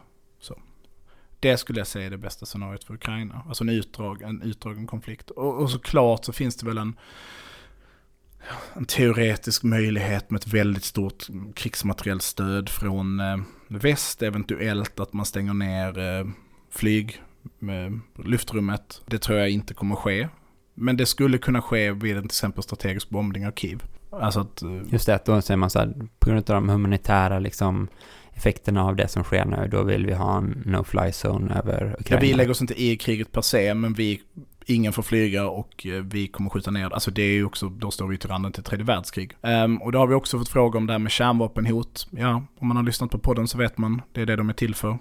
[1.42, 3.44] Det skulle jag säga är det bästa scenariot för Ukraina.
[3.48, 5.30] Alltså en, utdrag, en utdragen konflikt.
[5.30, 6.96] Och, och såklart så finns det väl en
[8.74, 15.26] en teoretisk möjlighet med ett väldigt stort krigsmateriellt stöd från eh, väst, eventuellt att man
[15.26, 16.28] stänger ner eh,
[16.72, 17.22] flyg
[17.60, 19.02] med luftrummet.
[19.06, 20.28] Det tror jag inte kommer ske.
[20.74, 23.84] Men det skulle kunna ske vid en till exempel strategisk bombning av Kiev.
[24.12, 24.62] Alltså att...
[24.62, 27.88] eh, Just det, att då säger man så här, på grund av de humanitära liksom,
[28.34, 31.96] effekterna av det som sker nu, då vill vi ha en no-fly zone över Ja,
[32.00, 32.22] Ukraina.
[32.22, 34.22] vi lägger oss inte i kriget per se, men vi,
[34.66, 36.94] ingen får flyga och eh, vi kommer skjuta ner.
[36.94, 39.32] Alltså det är ju också, då står vi till randen till tredje världskrig.
[39.42, 42.08] Ehm, och då har vi också fått fråga om det här med kärnvapenhot.
[42.12, 44.54] Ja, om man har lyssnat på podden så vet man, det är det de är
[44.54, 44.98] till för.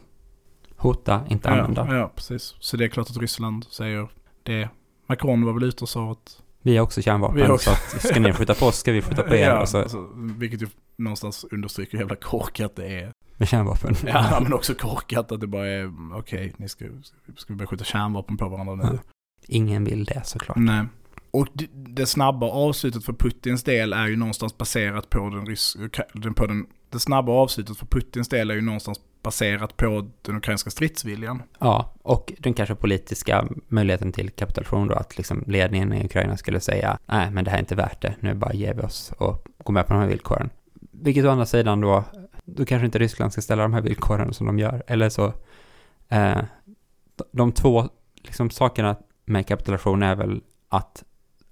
[0.77, 1.87] Hota, inte använda.
[1.91, 2.55] Ja, ja, precis.
[2.61, 4.09] Så det är klart att Ryssland säger
[4.43, 4.69] det.
[5.09, 6.43] Macron var väl ute och sa att...
[6.63, 9.03] Vi har också kärnvapen, har också- så att ska ni skjuta på oss ska vi
[9.03, 9.47] skjuta på er.
[9.49, 10.67] ja, så, alltså, vilket ju
[10.99, 13.13] någonstans understryker hur jävla korkat det är.
[13.41, 13.95] Med kärnvapen.
[14.07, 16.85] Ja, men också korkat att det bara är, okej, ni ska,
[17.37, 18.83] ska vi börja skjuta kärnvapen på varandra nu?
[18.93, 18.99] Ja.
[19.47, 20.57] Ingen vill det såklart.
[20.59, 20.85] Nej.
[21.31, 25.77] Och det, snabba avslutet för Putins del är ju någonstans baserat på den rysk,
[26.15, 30.37] den- på den, det snabba avslutet för Putins del är ju någonstans baserat på den
[30.37, 31.43] ukrainska stridsviljan.
[31.59, 36.61] Ja, och den kanske politiska möjligheten till kapitulation då, att liksom ledningen i Ukraina skulle
[36.61, 39.47] säga nej, men det här är inte värt det, nu bara ger vi oss och
[39.65, 40.51] går med på de här villkoren.
[40.91, 42.05] Vilket å andra sidan då,
[42.57, 45.33] då kanske inte Ryssland ska ställa de här villkoren som de gör, eller så,
[46.09, 46.39] eh,
[47.33, 47.89] de två
[48.23, 51.05] liksom, sakerna med kapitulation är väl att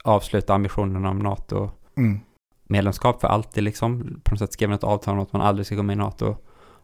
[0.05, 2.21] avsluta ambitionen om NATO Mm.
[2.65, 5.75] medlemskap för alltid liksom, på något sätt skriva ett avtal om att man aldrig ska
[5.75, 6.37] gå med i NATO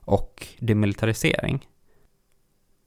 [0.06, 1.68] och demilitarisering.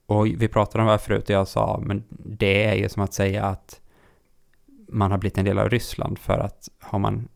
[0.05, 3.03] Och vi pratade om det här förut och jag sa, men det är ju som
[3.03, 3.81] att säga att
[4.89, 7.27] man har blivit en del av Ryssland för att har man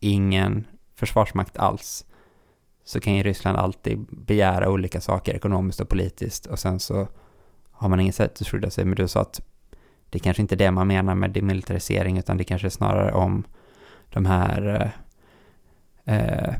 [0.00, 2.06] ingen försvarsmakt alls
[2.84, 7.08] så kan ju Ryssland alltid begära olika saker ekonomiskt och politiskt och sen så
[7.70, 8.84] har man inget sätt att skydda sig.
[8.84, 9.40] Men du sa att
[10.10, 13.44] det kanske inte är det man menar med demilitarisering utan det kanske är snarare om
[14.10, 14.92] de här
[16.04, 16.54] eh, eh,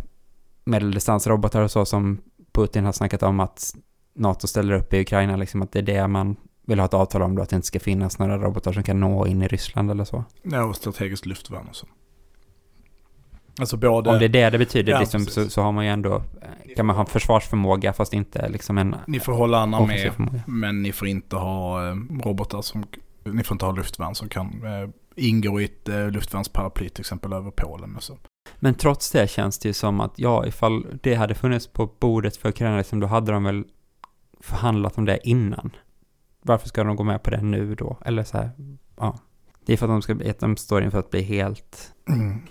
[0.64, 2.20] medeldistansrobotar och så som
[2.52, 3.74] Putin har snackat om att
[4.14, 7.22] NATO ställer upp i Ukraina, liksom att det är det man vill ha ett avtal
[7.22, 9.90] om då, att det inte ska finnas några robotar som kan nå in i Ryssland
[9.90, 10.24] eller så.
[10.42, 11.86] Ja, och strategiskt luftvärn och så.
[13.60, 14.10] Alltså både...
[14.10, 16.74] Om det är det det betyder, Ja, liksom, så, så har man ju ändå, eh,
[16.76, 20.42] kan man ha en försvarsförmåga fast inte liksom en Ni får hålla armé, förmåga.
[20.46, 22.84] men ni får inte ha eh, robotar som...
[23.24, 27.32] Ni får inte ha luftvärn som kan eh, ingår i ett eh, luftvärnsparaply till exempel
[27.32, 28.18] över Polen och så.
[28.58, 32.36] Men trots det känns det ju som att, ja, ifall det hade funnits på bordet
[32.36, 33.64] för Ukraina, liksom, då hade de väl
[34.40, 35.70] förhandlat om det innan.
[36.42, 37.98] Varför ska de gå med på det nu då?
[38.04, 38.50] Eller så här,
[38.96, 39.18] ja.
[39.66, 42.42] Det är för att de, ska, att de står inför att bli helt Mm.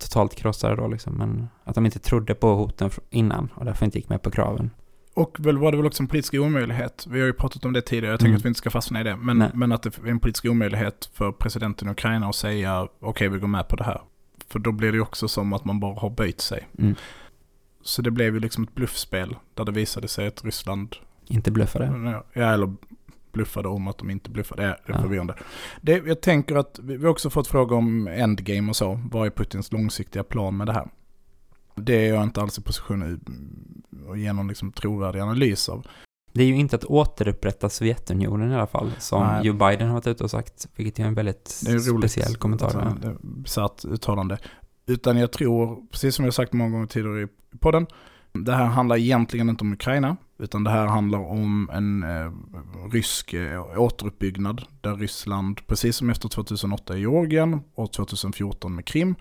[0.00, 3.98] Totalt krossade då liksom, men att de inte trodde på hoten innan och därför inte
[3.98, 4.70] gick med på kraven.
[5.14, 7.06] Och väl var det väl också en politisk omöjlighet.
[7.10, 8.36] Vi har ju pratat om det tidigare, jag tänker Mm.
[8.38, 9.16] att vi inte ska fastna i det.
[9.16, 9.50] Men, Nej.
[9.54, 13.38] men att det är en politisk omöjlighet för presidenten i Ukraina att säga okej vi
[13.38, 14.00] går med på det här.
[14.48, 16.68] För då blir det ju också som att man bara har böjt sig.
[16.78, 16.94] Mm.
[17.82, 22.20] Så det blev ju liksom ett bluffspel där det visade sig att Ryssland, Inte bluffade.
[22.32, 22.74] ja eller
[23.32, 24.62] bluffade om att de inte bluffade.
[24.62, 25.00] Det är, Ja.
[25.02, 25.34] förvirrande.
[25.80, 29.00] Det, jag tänker att vi också fått frågor om endgame och så.
[29.12, 30.88] Vad är Putins långsiktiga plan med det här?
[31.74, 35.86] Det är jag inte alls i position att- ge någon liksom trovärdig analys av.
[36.32, 39.46] Det är ju inte att återupprätta Sovjetunionen i alla fall, som Nej.
[39.46, 42.10] Joe Biden har varit ute och sagt, vilket är en väldigt Det är roligt.
[42.10, 42.66] speciell kommentar.
[42.66, 44.38] Alltså, är Bisarrt uttalande.
[44.86, 47.26] Utan jag tror, precis som jag sagt många gånger tidigare i
[47.58, 47.86] podden,
[48.32, 52.32] det här handlar egentligen inte om Ukraina, utan det här handlar om en eh,
[52.92, 59.14] rysk eh, återuppbyggnad där Ryssland, precis som efter 2008 i Georgien och 2014 med Krim,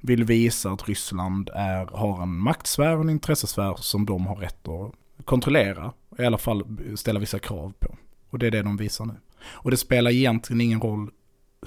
[0.00, 4.68] vill visa att Ryssland är, har en maktsfär och en intressesfär som de har rätt
[4.68, 6.64] att kontrollera, i alla fall
[6.96, 7.96] ställa vissa krav på.
[8.30, 9.14] Och det är det de visar nu.
[9.46, 11.10] Och det spelar egentligen ingen roll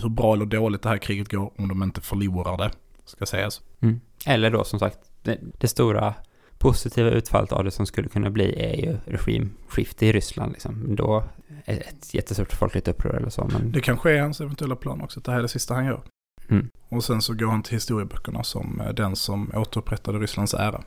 [0.02, 2.72] hur bra eller dåligt det här kriget går om de inte förlorar det,
[3.06, 3.62] ska sägas.
[3.80, 4.00] Mm.
[4.26, 6.14] Eller då som sagt, det, det stora
[6.60, 10.52] positiva utfallet av det som skulle kunna bli är ju regimskifte i Ryssland.
[10.52, 10.96] Liksom.
[10.96, 11.24] Då
[11.66, 13.50] är ett jättestort folkligt uppror eller så.
[13.54, 15.86] Men, Det kanske är hans eventuella plan också, att det här är det sista han
[15.86, 16.02] gör.
[16.50, 16.70] mm.
[16.90, 20.84] Och sen så går han till historieböckerna som eh, den som återupprättade Rysslands ära.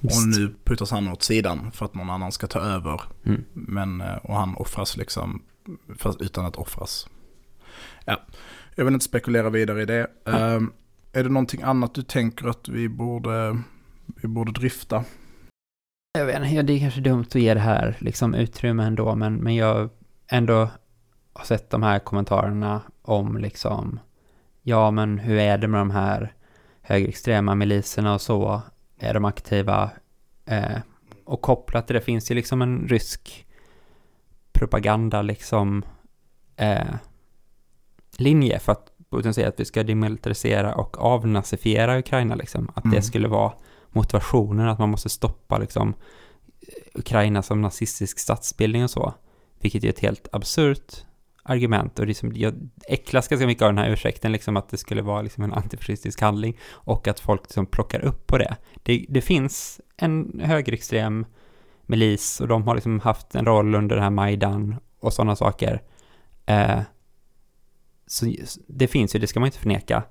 [0.00, 0.16] Visst.
[0.16, 3.02] Och nu puttas han åt sidan för att någon annan ska ta över.
[3.24, 3.44] Mm.
[3.52, 5.42] Men, eh, och han offras liksom,
[5.98, 7.08] fast utan att offras.
[8.04, 8.20] Ja,
[8.74, 10.06] jag vill inte spekulera vidare i det.
[10.26, 10.72] Ehm,
[11.12, 13.62] är det någonting annat du tänker att vi borde,
[14.16, 15.04] vi borde dryfta?
[16.18, 19.34] Jag vet inte, det är kanske dumt att ge det här liksom utrymme ändå, men,
[19.34, 19.90] men jag
[20.28, 20.68] ändå
[21.32, 24.00] har sett de här kommentarerna om liksom,
[24.62, 26.32] ja men hur är det med de här
[26.82, 28.62] högerextrema miliserna och så,
[28.98, 29.90] är de aktiva?
[30.46, 30.78] Eh,
[31.24, 33.46] och kopplat till det finns ju liksom en rysk
[34.52, 35.82] propaganda liksom
[36.56, 36.94] eh,
[38.18, 42.96] linje för att Putin säger att vi ska demilitarisera och avnazifiera Ukraina liksom, att Mm.
[42.96, 43.52] det skulle vara
[43.92, 49.14] motivationen att man måste stoppa liksom eh, Ukraina som nazistisk statsbildning och så.
[49.60, 51.04] Vilket är ett helt absurt
[51.42, 52.54] argument och liksom, jag
[52.88, 56.20] äcklas ganska mycket av den här ursäkten, liksom att det skulle vara liksom en antifascistisk
[56.20, 58.56] handling och att folk liksom plockar upp på det.
[58.82, 61.26] Det, det finns en högerextrem
[61.86, 65.82] milis och de har liksom haft en roll under den här Majdan och sådana saker.
[66.46, 66.80] Eh,
[68.06, 68.32] så
[68.66, 70.02] det finns ju, det ska man inte förneka.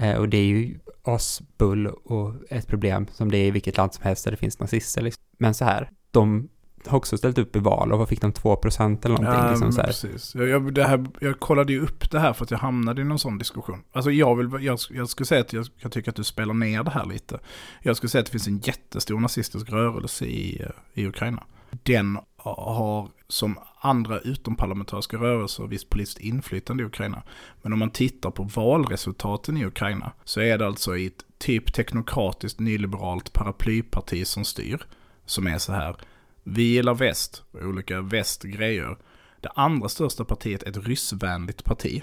[0.00, 3.94] Eh, och det är ju asbull och ett problem som det är i vilket land
[3.94, 5.02] som helst där det finns nazister.
[5.02, 5.22] Liksom.
[5.38, 6.48] Men så här, de
[6.86, 9.44] har också ställt upp i val och vad fick de 2% eller någonting?
[9.44, 9.86] Ja, liksom så här.
[9.86, 10.34] precis.
[10.34, 13.04] Jag, jag, det här, jag kollade ju upp det här för att jag hamnade i
[13.04, 13.82] någon sån diskussion.
[13.92, 16.82] Alltså jag, vill, jag, jag skulle säga att jag, jag tycker att du spelar ner
[16.82, 17.38] det här lite.
[17.82, 21.44] Jag skulle säga att det finns en jättestor nazistisk rörelse i, eh, i Ukraina.
[21.82, 27.22] Den har som andra utomparlamentariska rörelser visst politiskt inflytande i Ukraina.
[27.62, 31.72] Men om man tittar på valresultaten i Ukraina så är det alltså i ett typ
[31.72, 34.86] teknokratiskt nyliberalt paraplyparti som styr.
[35.26, 35.96] Som är så här,
[36.42, 38.96] vi gillar väst och olika västgrejer.
[39.40, 42.02] Det andra största partiet är ett ryssvänligt parti.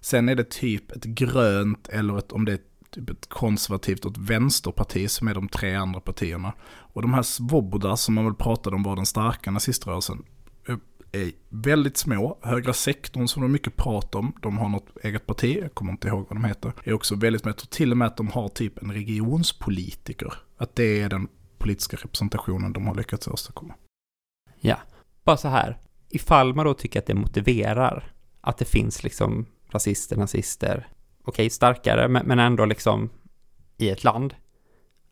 [0.00, 4.10] Sen är det typ ett grönt eller ett, om det är typ ett konservativt och
[4.10, 6.52] ett vänsterparti som är de tre andra partierna.
[6.64, 10.24] Och de här svoboda som man väl pratade om var den starka naziströrelsen
[11.12, 12.38] är- väldigt små.
[12.42, 16.08] Högra sektorn som de mycket pratar om, de har något eget parti, jag kommer inte
[16.08, 17.52] ihåg vad de heter, är också väldigt små.
[17.52, 20.32] Till och med att de har typ en regionspolitiker.
[20.56, 23.74] Att det är den politiska representationen de har lyckats åstadkomma.
[24.60, 24.76] Ja,
[25.24, 30.16] Bara så här, ifall man då tycker att det motiverar att det finns liksom rasister,
[30.16, 30.88] nazister,
[31.24, 33.10] okej starkare, men, ändå liksom
[33.78, 34.34] i ett land,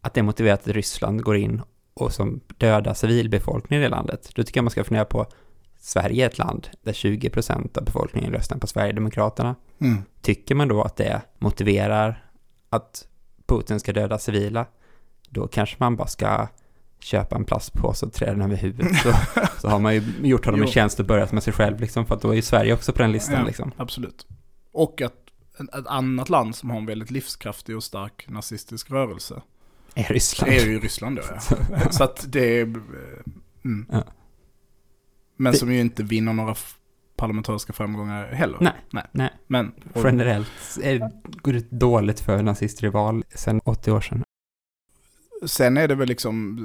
[0.01, 1.63] att det motiverar att Ryssland går in
[1.95, 5.27] och som dödar civilbefolkningen i det landet, då tycker jag man ska fundera på
[5.81, 9.55] Sverige är ett land där 20% av befolkningen röstar på Sverigedemokraterna.
[9.81, 10.03] Mm.
[10.23, 12.31] Tycker man då att det motiverar
[12.71, 13.07] att
[13.47, 14.67] Putin ska döda civila,
[15.29, 16.49] då kanske man bara ska
[17.01, 18.97] köpa en plastpåse och trä den över huvudet.
[19.03, 19.13] Så,
[19.61, 22.15] så har man ju gjort honom en tjänst och börjat med sig själv, liksom, för
[22.15, 23.35] att då är ju Sverige också på den listan.
[23.41, 23.45] Ja.
[23.47, 23.73] Liksom.
[23.77, 24.27] Absolut.
[24.73, 25.13] Och att
[25.61, 29.43] ett, ett annat land som har en väldigt livskraftig och stark nazistisk rörelse
[29.95, 30.53] Är Ryssland.
[30.53, 31.23] är ju Ryssland då
[31.71, 31.91] ja.
[31.91, 32.67] Så att det är...
[32.67, 32.73] eh,
[33.65, 33.87] Mm.
[33.93, 34.03] Ja.
[35.41, 36.55] Men Det- som ju inte vinner några
[37.17, 38.59] parlamentariska framgångar heller.
[38.61, 39.05] Nej, Nej.
[39.13, 39.31] nej.
[39.47, 41.11] Men, och, Generellt är,
[41.43, 44.25] går det dåligt för nazister i val sedan 80 år sedan.
[45.47, 46.59] sen är det väl liksom,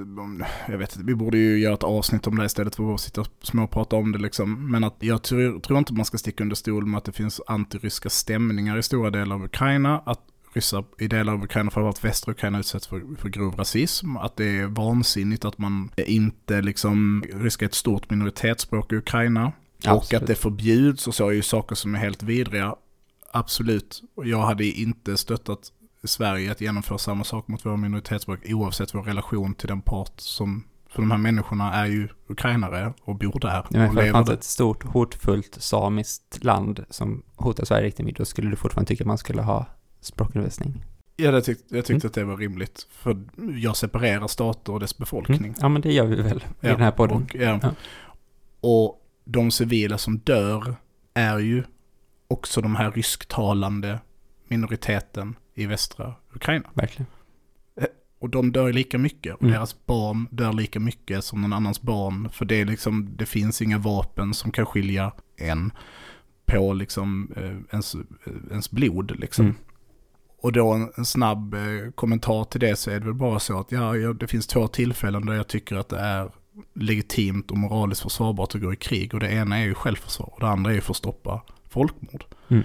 [0.68, 3.22] jag vet inte, vi borde ju göra ett avsnitt om det istället för att sitta
[3.22, 4.72] och småprata om det liksom.
[4.72, 7.42] Men att jag tror, tror inte man ska sticka under stol med att det finns
[7.48, 10.02] antiryska stämningar i stora delar av Ukraina.
[10.06, 10.22] Att
[10.56, 14.18] ryssar i delar av Ukraina, framförallt västra Ukraina, utsätts för, för grov rasism.
[14.18, 19.52] Att det är vansinnigt att man inte liksom, ryska är ett stort minoritetsspråk i Ukraina.
[19.84, 20.22] Och Absolut.
[20.22, 22.76] att det förbjuds och så är ju saker som är helt vidriga.
[23.32, 24.04] Absolut.
[24.15, 25.72] Och jag hade inte stöttat
[26.04, 30.63] Sverige att genomföra samma sak mot våra minoritetsspråk oavsett vår relation till den part som,
[30.89, 33.50] för de här människorna är ju ukrainare och bor där.
[33.50, 38.06] Ja, men och för det fanns ett stort hotfullt samiskt land som hotar Sverige riktigt
[38.06, 39.65] mycket, då skulle du fortfarande tycka att man skulle ha
[40.06, 40.84] språkundervisning.
[41.18, 42.08] Ja, det tyck, jag tyckte Mm.
[42.08, 42.88] att det var rimligt.
[42.91, 43.18] För
[43.58, 45.38] jag separerar stater och dess befolkning.
[45.39, 45.54] Mm.
[45.62, 47.18] Ja, men det gör vi väl i Ja, den här podden.
[47.18, 47.60] Och, ja.
[47.63, 47.72] Ja.
[48.62, 50.76] och de civila som dör
[51.13, 51.63] är ju
[52.28, 54.00] också de här rysktalande
[54.48, 56.70] minoriteten i västra Ukraina.
[56.74, 57.06] Verkligen.
[58.20, 59.36] Och de dör lika mycket.
[59.36, 59.54] Och Mm.
[59.54, 62.30] deras barn dör lika mycket som någon annans barn.
[62.30, 65.72] För det är liksom, det finns inga vapen som kan skilja en
[66.46, 68.02] på liksom eh, ens, eh,
[68.52, 69.46] ens blod liksom.
[69.46, 69.58] Mm.
[70.41, 71.60] Och då en, en snabb eh,
[71.95, 74.67] kommentar till det så är det väl bara så att ja, ja, det finns två
[74.67, 76.30] tillfällen där jag tycker att det är
[76.74, 79.13] legitimt och moraliskt försvarbart att gå i krig.
[79.13, 82.26] Och det ena är ju självförsvar och det andra är ju för att stoppa folkmord.
[82.48, 82.63] Mm.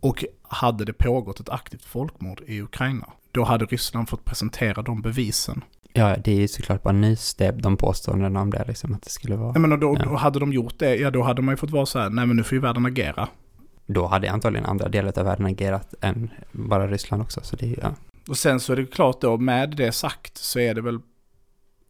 [0.00, 5.02] Och hade det pågått ett aktivt folkmord i Ukraina, då hade Ryssland fått presentera de
[5.02, 5.64] bevisen.
[5.92, 9.36] Ja, det är ju såklart bara nystäbb de påståendena om det, liksom att det skulle
[9.36, 9.52] vara...
[9.52, 10.04] Jag menar, då, Ja.
[10.04, 12.26] då hade de gjort det, ja då hade man ju fått vara så här, nej
[12.26, 13.28] men nu får ju världen agera.
[13.86, 17.94] Då hade antagligen andra delar av världen agerat än bara Ryssland också, så det ja.
[18.28, 21.00] Och sen så är det klart då, med det sagt så är det väl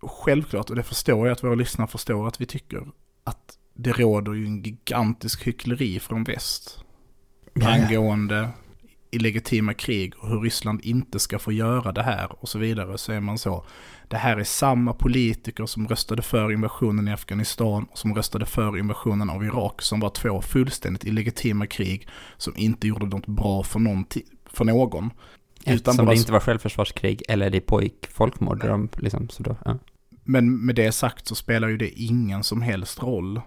[0.02, 2.86] självklart, och det förstår jag att våra lyssnare förstår att vi tycker,
[3.24, 6.84] att det råder ju en gigantisk hyckleri från väst.
[7.64, 8.48] Angående
[9.16, 13.12] illegitima krig och hur Ryssland inte ska få göra det här och så vidare så
[13.12, 13.64] är man så.
[14.08, 18.78] Det här är samma politiker som röstade för invasionen i Afghanistan och som röstade för
[18.78, 23.78] invasionen av Irak som var två fullständigt illegitima krig som inte gjorde något bra för,
[23.78, 24.04] någon
[24.46, 25.10] för någon.
[25.64, 29.78] Eftersom bara det inte var självförsvarskrig eller det pågick folkmord, de liksom, så då, ja.
[30.24, 33.40] Men med det sagt så spelar ju det ingen som helst roll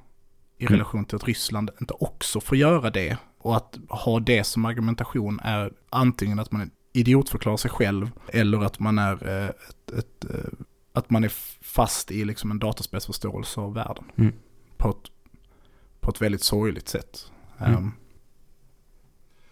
[0.57, 0.73] i Mm.
[0.73, 3.17] relation till att Ryssland inte också får göra det.
[3.39, 8.79] Och att ha det som argumentation är antingen att man idiotförklarar sig själv eller att
[8.79, 10.51] man är eh, ett, ett, eh,
[10.93, 14.03] att man är fast i liksom en dataspelsförståelse av världen.
[14.15, 14.33] Mm.
[14.77, 15.11] På, ett,
[15.99, 17.31] på ett väldigt sorgligt sätt.
[17.59, 17.75] Mm.
[17.75, 17.91] Ehm,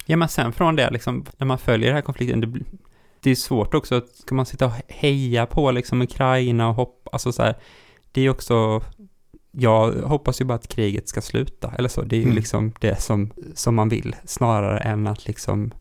[0.10, 2.60] Ja, men sen från det, liksom, när man följer den här konflikten, det,
[3.20, 7.10] det är svårt också, att ska man sitta och heja på liksom Ukraina och hoppa,
[7.14, 7.56] alltså så här,
[8.12, 8.82] det är också,
[9.60, 12.36] jag hoppas ju bara att kriget ska sluta, eller så, det är ju Mm.
[12.36, 15.72] liksom det som, som man vill, snarare än att liksom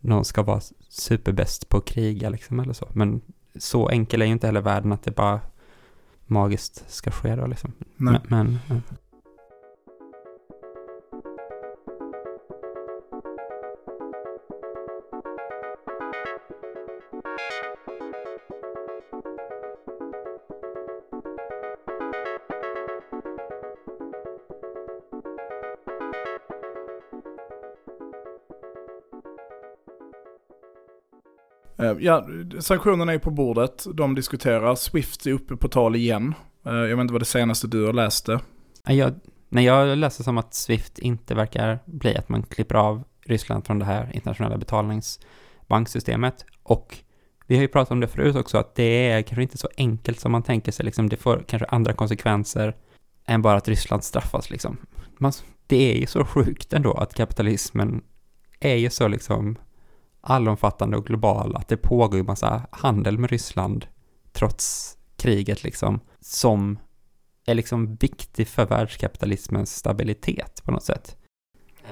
[0.00, 3.20] någon ska vara superbäst på att kriga liksom, eller så, men
[3.58, 5.40] så enkel är ju inte heller världen att det bara
[6.26, 7.72] magiskt ska ske då liksom.
[7.96, 8.20] nej.
[8.28, 8.96] Men, men ja.
[31.76, 32.26] Eh, ja,
[32.60, 34.74] sanktionerna är på bordet, de diskuterar.
[34.74, 36.34] Swift är uppe på tal igen.
[36.66, 38.40] Eh, jag vet inte vad det senaste du har läst det.
[38.88, 39.14] Jag,
[39.48, 43.78] nej, jag läser som att Swift inte verkar bli att man klipper av Ryssland från
[43.78, 46.44] det här internationella betalningsbanksystemet.
[46.62, 46.98] Och
[47.46, 50.20] vi har ju pratat om det förut också, att det är kanske inte så enkelt
[50.20, 50.84] som man tänker sig.
[50.84, 52.76] Liksom, det får kanske andra konsekvenser
[53.26, 54.50] än bara att Ryssland straffas.
[54.50, 54.76] Liksom.
[55.18, 55.32] Man,
[55.66, 58.02] det är ju så sjukt ändå att kapitalismen
[58.60, 59.56] är ju så liksom
[60.24, 63.86] allomfattande och global, att det pågår ju massa handel med Ryssland
[64.32, 66.78] trots kriget liksom, som
[67.46, 71.16] är liksom viktig för världskapitalismens stabilitet på något sätt.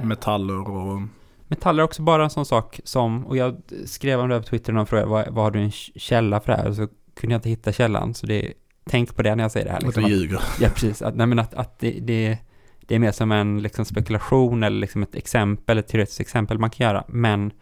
[0.00, 1.02] Metaller och...
[1.48, 4.72] Metaller är också bara en sån sak som, och jag skrev om det på Twitter
[4.72, 6.68] och någon frågade vad, vad har du en källa för det här?
[6.68, 8.52] Och så kunde jag inte hitta källan, så det,
[8.84, 9.78] tänk på det när jag säger det här.
[9.78, 10.40] Att Liksom, du att, ljuger.
[10.60, 11.02] ja, precis.
[11.02, 12.38] Att, nej, men att, att det, det,
[12.80, 16.70] det är mer som en liksom, spekulation eller liksom ett exempel, ett teoretiskt exempel man
[16.70, 17.04] kan göra.
[17.08, 17.52] Men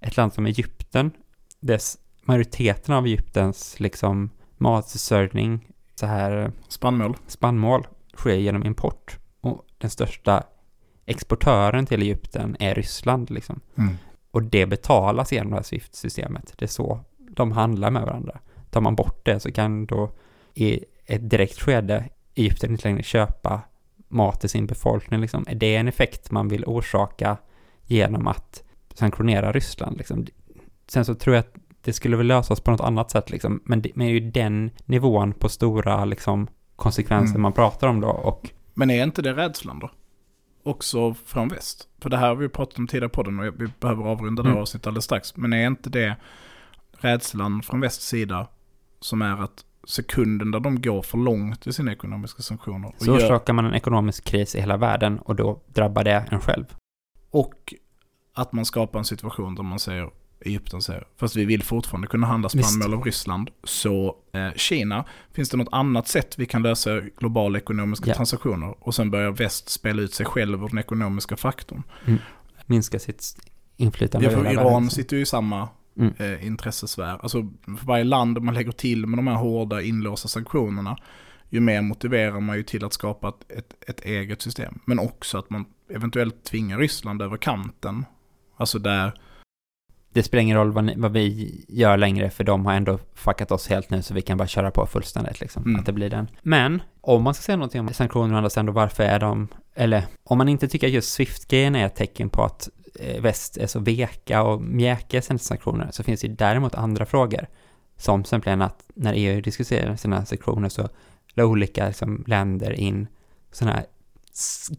[0.00, 1.10] ett land som Egypten,
[1.60, 7.16] dess, majoriteten av Egyptens liksom, matförsörjning, så här Spannmål.
[7.26, 9.18] spannmål sker genom import.
[9.40, 10.44] Och den största
[11.06, 13.60] exportören till Egypten är Ryssland liksom.
[13.74, 13.96] Mm.
[14.30, 16.54] Och det betalas genom det här Swift-systemet.
[16.56, 18.38] Det är så de handlar med varandra.
[18.70, 20.10] Tar man bort det så kan då
[20.54, 23.60] i ett direkt skede Egypten inte längre köpa
[24.08, 25.20] mat till sin befolkning.
[25.20, 25.44] Liksom.
[25.48, 27.36] Är det en effekt man vill orsaka
[27.84, 28.62] genom att
[28.98, 29.96] sanktionera Ryssland?
[29.96, 30.26] Liksom?
[30.88, 33.60] Sen så tror jag att det skulle väl lösas på något annat sätt, liksom.
[33.64, 37.42] men det men är ju den nivån på stora liksom, konsekvenser Mm.
[37.42, 38.08] man pratar om då.
[38.08, 39.90] Och Men är inte det rädslan då?
[40.62, 41.88] Också från väst?
[42.00, 44.48] För det här har vi pratat om tidigare på den och vi behöver avrunda det
[44.48, 44.60] Mm.
[44.62, 45.36] avsnittet alldeles strax.
[45.36, 46.16] Men är inte det
[46.92, 48.48] rädslan från västs sida
[49.00, 53.16] som är att sekunden där de går för långt i sina ekonomiska sanktioner så gör,
[53.16, 56.64] orsakar man en ekonomisk kris i hela världen och då drabbar det en själv.
[57.30, 57.74] och
[58.36, 60.10] att man skapar en situation där man säger
[60.40, 65.50] Egypten säger, fast vi vill fortfarande kunna handla spannmål av Ryssland, så eh, Kina, finns
[65.50, 68.14] det något annat sätt vi kan lösa globala ekonomiska Ja.
[68.14, 68.74] transaktioner?
[68.86, 71.82] Och sen börjar väst spela ut sig själv ur den ekonomiska faktorn.
[72.66, 73.36] Minska sitt
[73.76, 74.90] inflytande Ja, för Iran världen.
[74.90, 75.68] sitter ju i samma
[75.98, 76.14] Mm.
[76.18, 77.18] eh, intressesfär.
[77.22, 80.96] Alltså för varje land man lägger till med de här hårda inlåsta sanktionerna,
[81.48, 84.78] ju mer motiverar man ju till att skapa ett, ett, ett eget system.
[84.84, 85.64] Men också att man
[85.94, 88.04] eventuellt tvingar Ryssland över kanten.
[88.56, 89.20] Alltså där,
[90.12, 93.50] Det spelar ingen roll vad, ni, vad vi gör längre, för de har ändå fuckat
[93.50, 95.62] oss helt nu, så vi kan bara köra på fullständigt liksom.
[95.62, 95.80] Mm.
[95.80, 96.28] Att det blir den.
[96.42, 99.48] Men, om man ska säga någonting om sanktioner och andra sen då, varför är de,
[99.74, 102.68] eller om man inte tycker att just Swift-grejen är ett tecken på att
[103.00, 106.74] eh, väst är så veka och mjäkiga i sina sanktioner, så finns det ju däremot
[106.74, 107.46] andra frågor.
[107.98, 110.88] Som till exempel att när EU diskuterar sina sanktioner så
[111.34, 113.06] la olika liksom, länder in
[113.52, 113.86] sådana här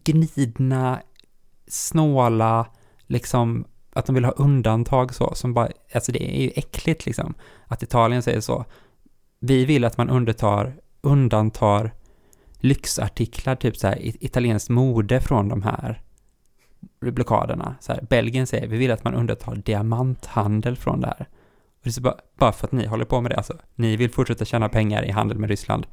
[0.04, 1.00] gnidna,
[1.66, 2.66] snåla,
[3.08, 7.34] liksom att de vill ha undantag så, som bara, alltså det är ju äckligt liksom.
[7.66, 8.64] Att Italien säger så.
[9.40, 11.92] Vi vill att man undantar, undantar
[12.60, 16.02] lyxartiklar, typ så här italienskt mode från de här
[17.00, 17.74] blockaderna.
[17.80, 21.28] Så här, Belgien säger, vi vill att man undantar diamanthandel från det här.
[21.78, 23.54] Och det är så bara, bara för att ni håller på med det, alltså.
[23.74, 25.86] Ni vill fortsätta tjäna pengar i handel med Ryssland.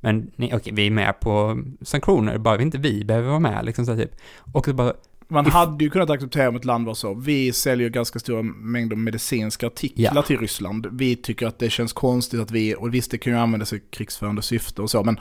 [0.00, 3.40] Men ni, okej, vi är med på um, sanktioner, bara vi inte vi behöver vara
[3.40, 4.12] med, liksom så här, typ.
[4.52, 4.92] Och så bara,
[5.28, 7.14] man If- hade ju kunnat acceptera om ett land var så.
[7.14, 10.22] Vi säljer ganska stora mängder medicinska artiklar Ja.
[10.22, 10.86] till Ryssland.
[10.92, 13.80] Vi tycker att det känns konstigt att vi, och visst det kan ju användas i
[13.90, 15.18] krigsförande syfte och så, men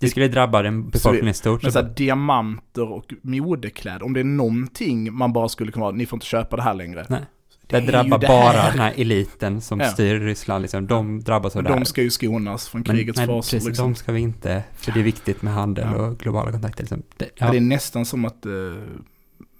[0.00, 1.62] det skulle drabba den befolkningen stort.
[1.62, 5.94] Men så här, diamanter och modekläder, om det är någonting man bara skulle kunna vara,
[5.96, 7.06] ni får inte köpa det här längre.
[7.08, 7.20] Nej.
[7.66, 9.86] Det Det drabbar det bara den här eliten som Ja.
[9.86, 10.86] styr Ryssland, liksom.
[10.86, 11.68] de drabbas av det.
[11.70, 13.56] De ska ju skonas från Men- krigets fasor.
[13.56, 13.74] Liksom.
[13.88, 16.02] de ska vi inte, för det är viktigt med handel Ja.
[16.06, 16.82] och globala kontakter.
[16.82, 17.02] Liksom.
[17.16, 17.50] Det, Ja.
[17.50, 18.52] Det är nästan som att eh,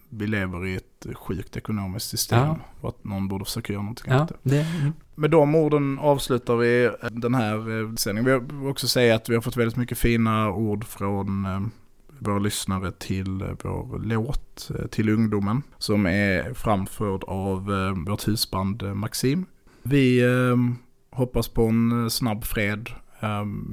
[0.09, 2.39] vi lever i ett sjukt ekonomiskt system.
[2.39, 2.59] Ja.
[2.81, 4.37] Och att någon borde försöka göra någonting ja, åt det.
[4.43, 4.93] det, mm.
[5.15, 8.47] Med de orden avslutar vi eh, den här eh, sändningen.
[8.49, 11.61] Vi vill också säga att vi har fått väldigt mycket fina ord från eh,
[12.19, 15.63] våra lyssnare till vår låt till ungdomen.
[15.79, 17.65] Som är framförd av
[18.07, 19.47] vårt husband Maxim.
[19.83, 20.23] Vi
[21.11, 22.91] hoppas på en snabb fred.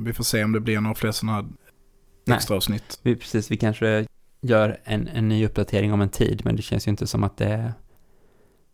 [0.06, 1.46] Vi får se om det blir några fler sådana här
[2.36, 3.00] extra avsnitt.
[3.04, 4.06] vi, precis, vi kanske
[4.46, 7.38] gör en, en ny uppdatering om en tid, men det känns ju inte som att
[7.38, 7.74] det,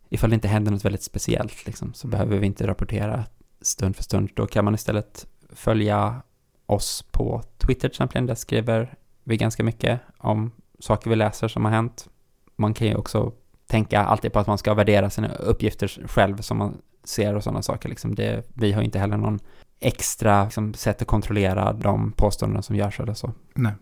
[0.08, 3.24] ifall det inte händer något väldigt speciellt, liksom, så behöver vi inte rapportera
[3.60, 4.30] stund för stund.
[4.34, 6.22] Då kan man istället följa
[6.66, 8.94] oss på Twitter till exempel, där skriver
[9.24, 12.08] vi ganska mycket om saker vi läser som har hänt.
[12.56, 13.32] Man kan ju också
[13.66, 17.62] tänka alltid på att man ska värdera sina uppgifter själv som man ser och sådana
[17.62, 17.88] saker.
[17.88, 19.40] Liksom det, vi har inte heller någon
[19.80, 23.32] extra liksom, sätt att kontrollera de påståenden som görs eller så.
[23.54, 23.72] Nej.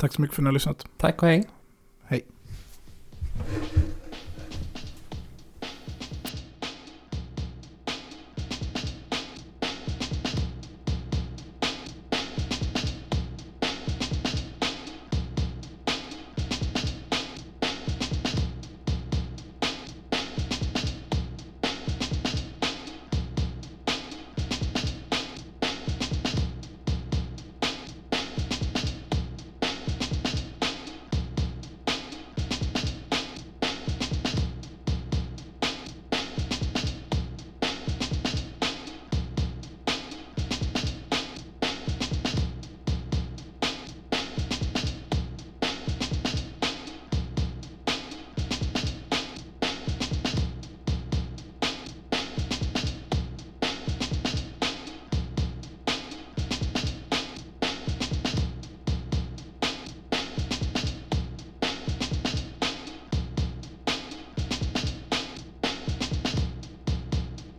[0.00, 0.86] Tack så mycket för att ni har lyssnat.
[0.96, 1.48] Tack och hej.
[2.04, 2.24] Hej.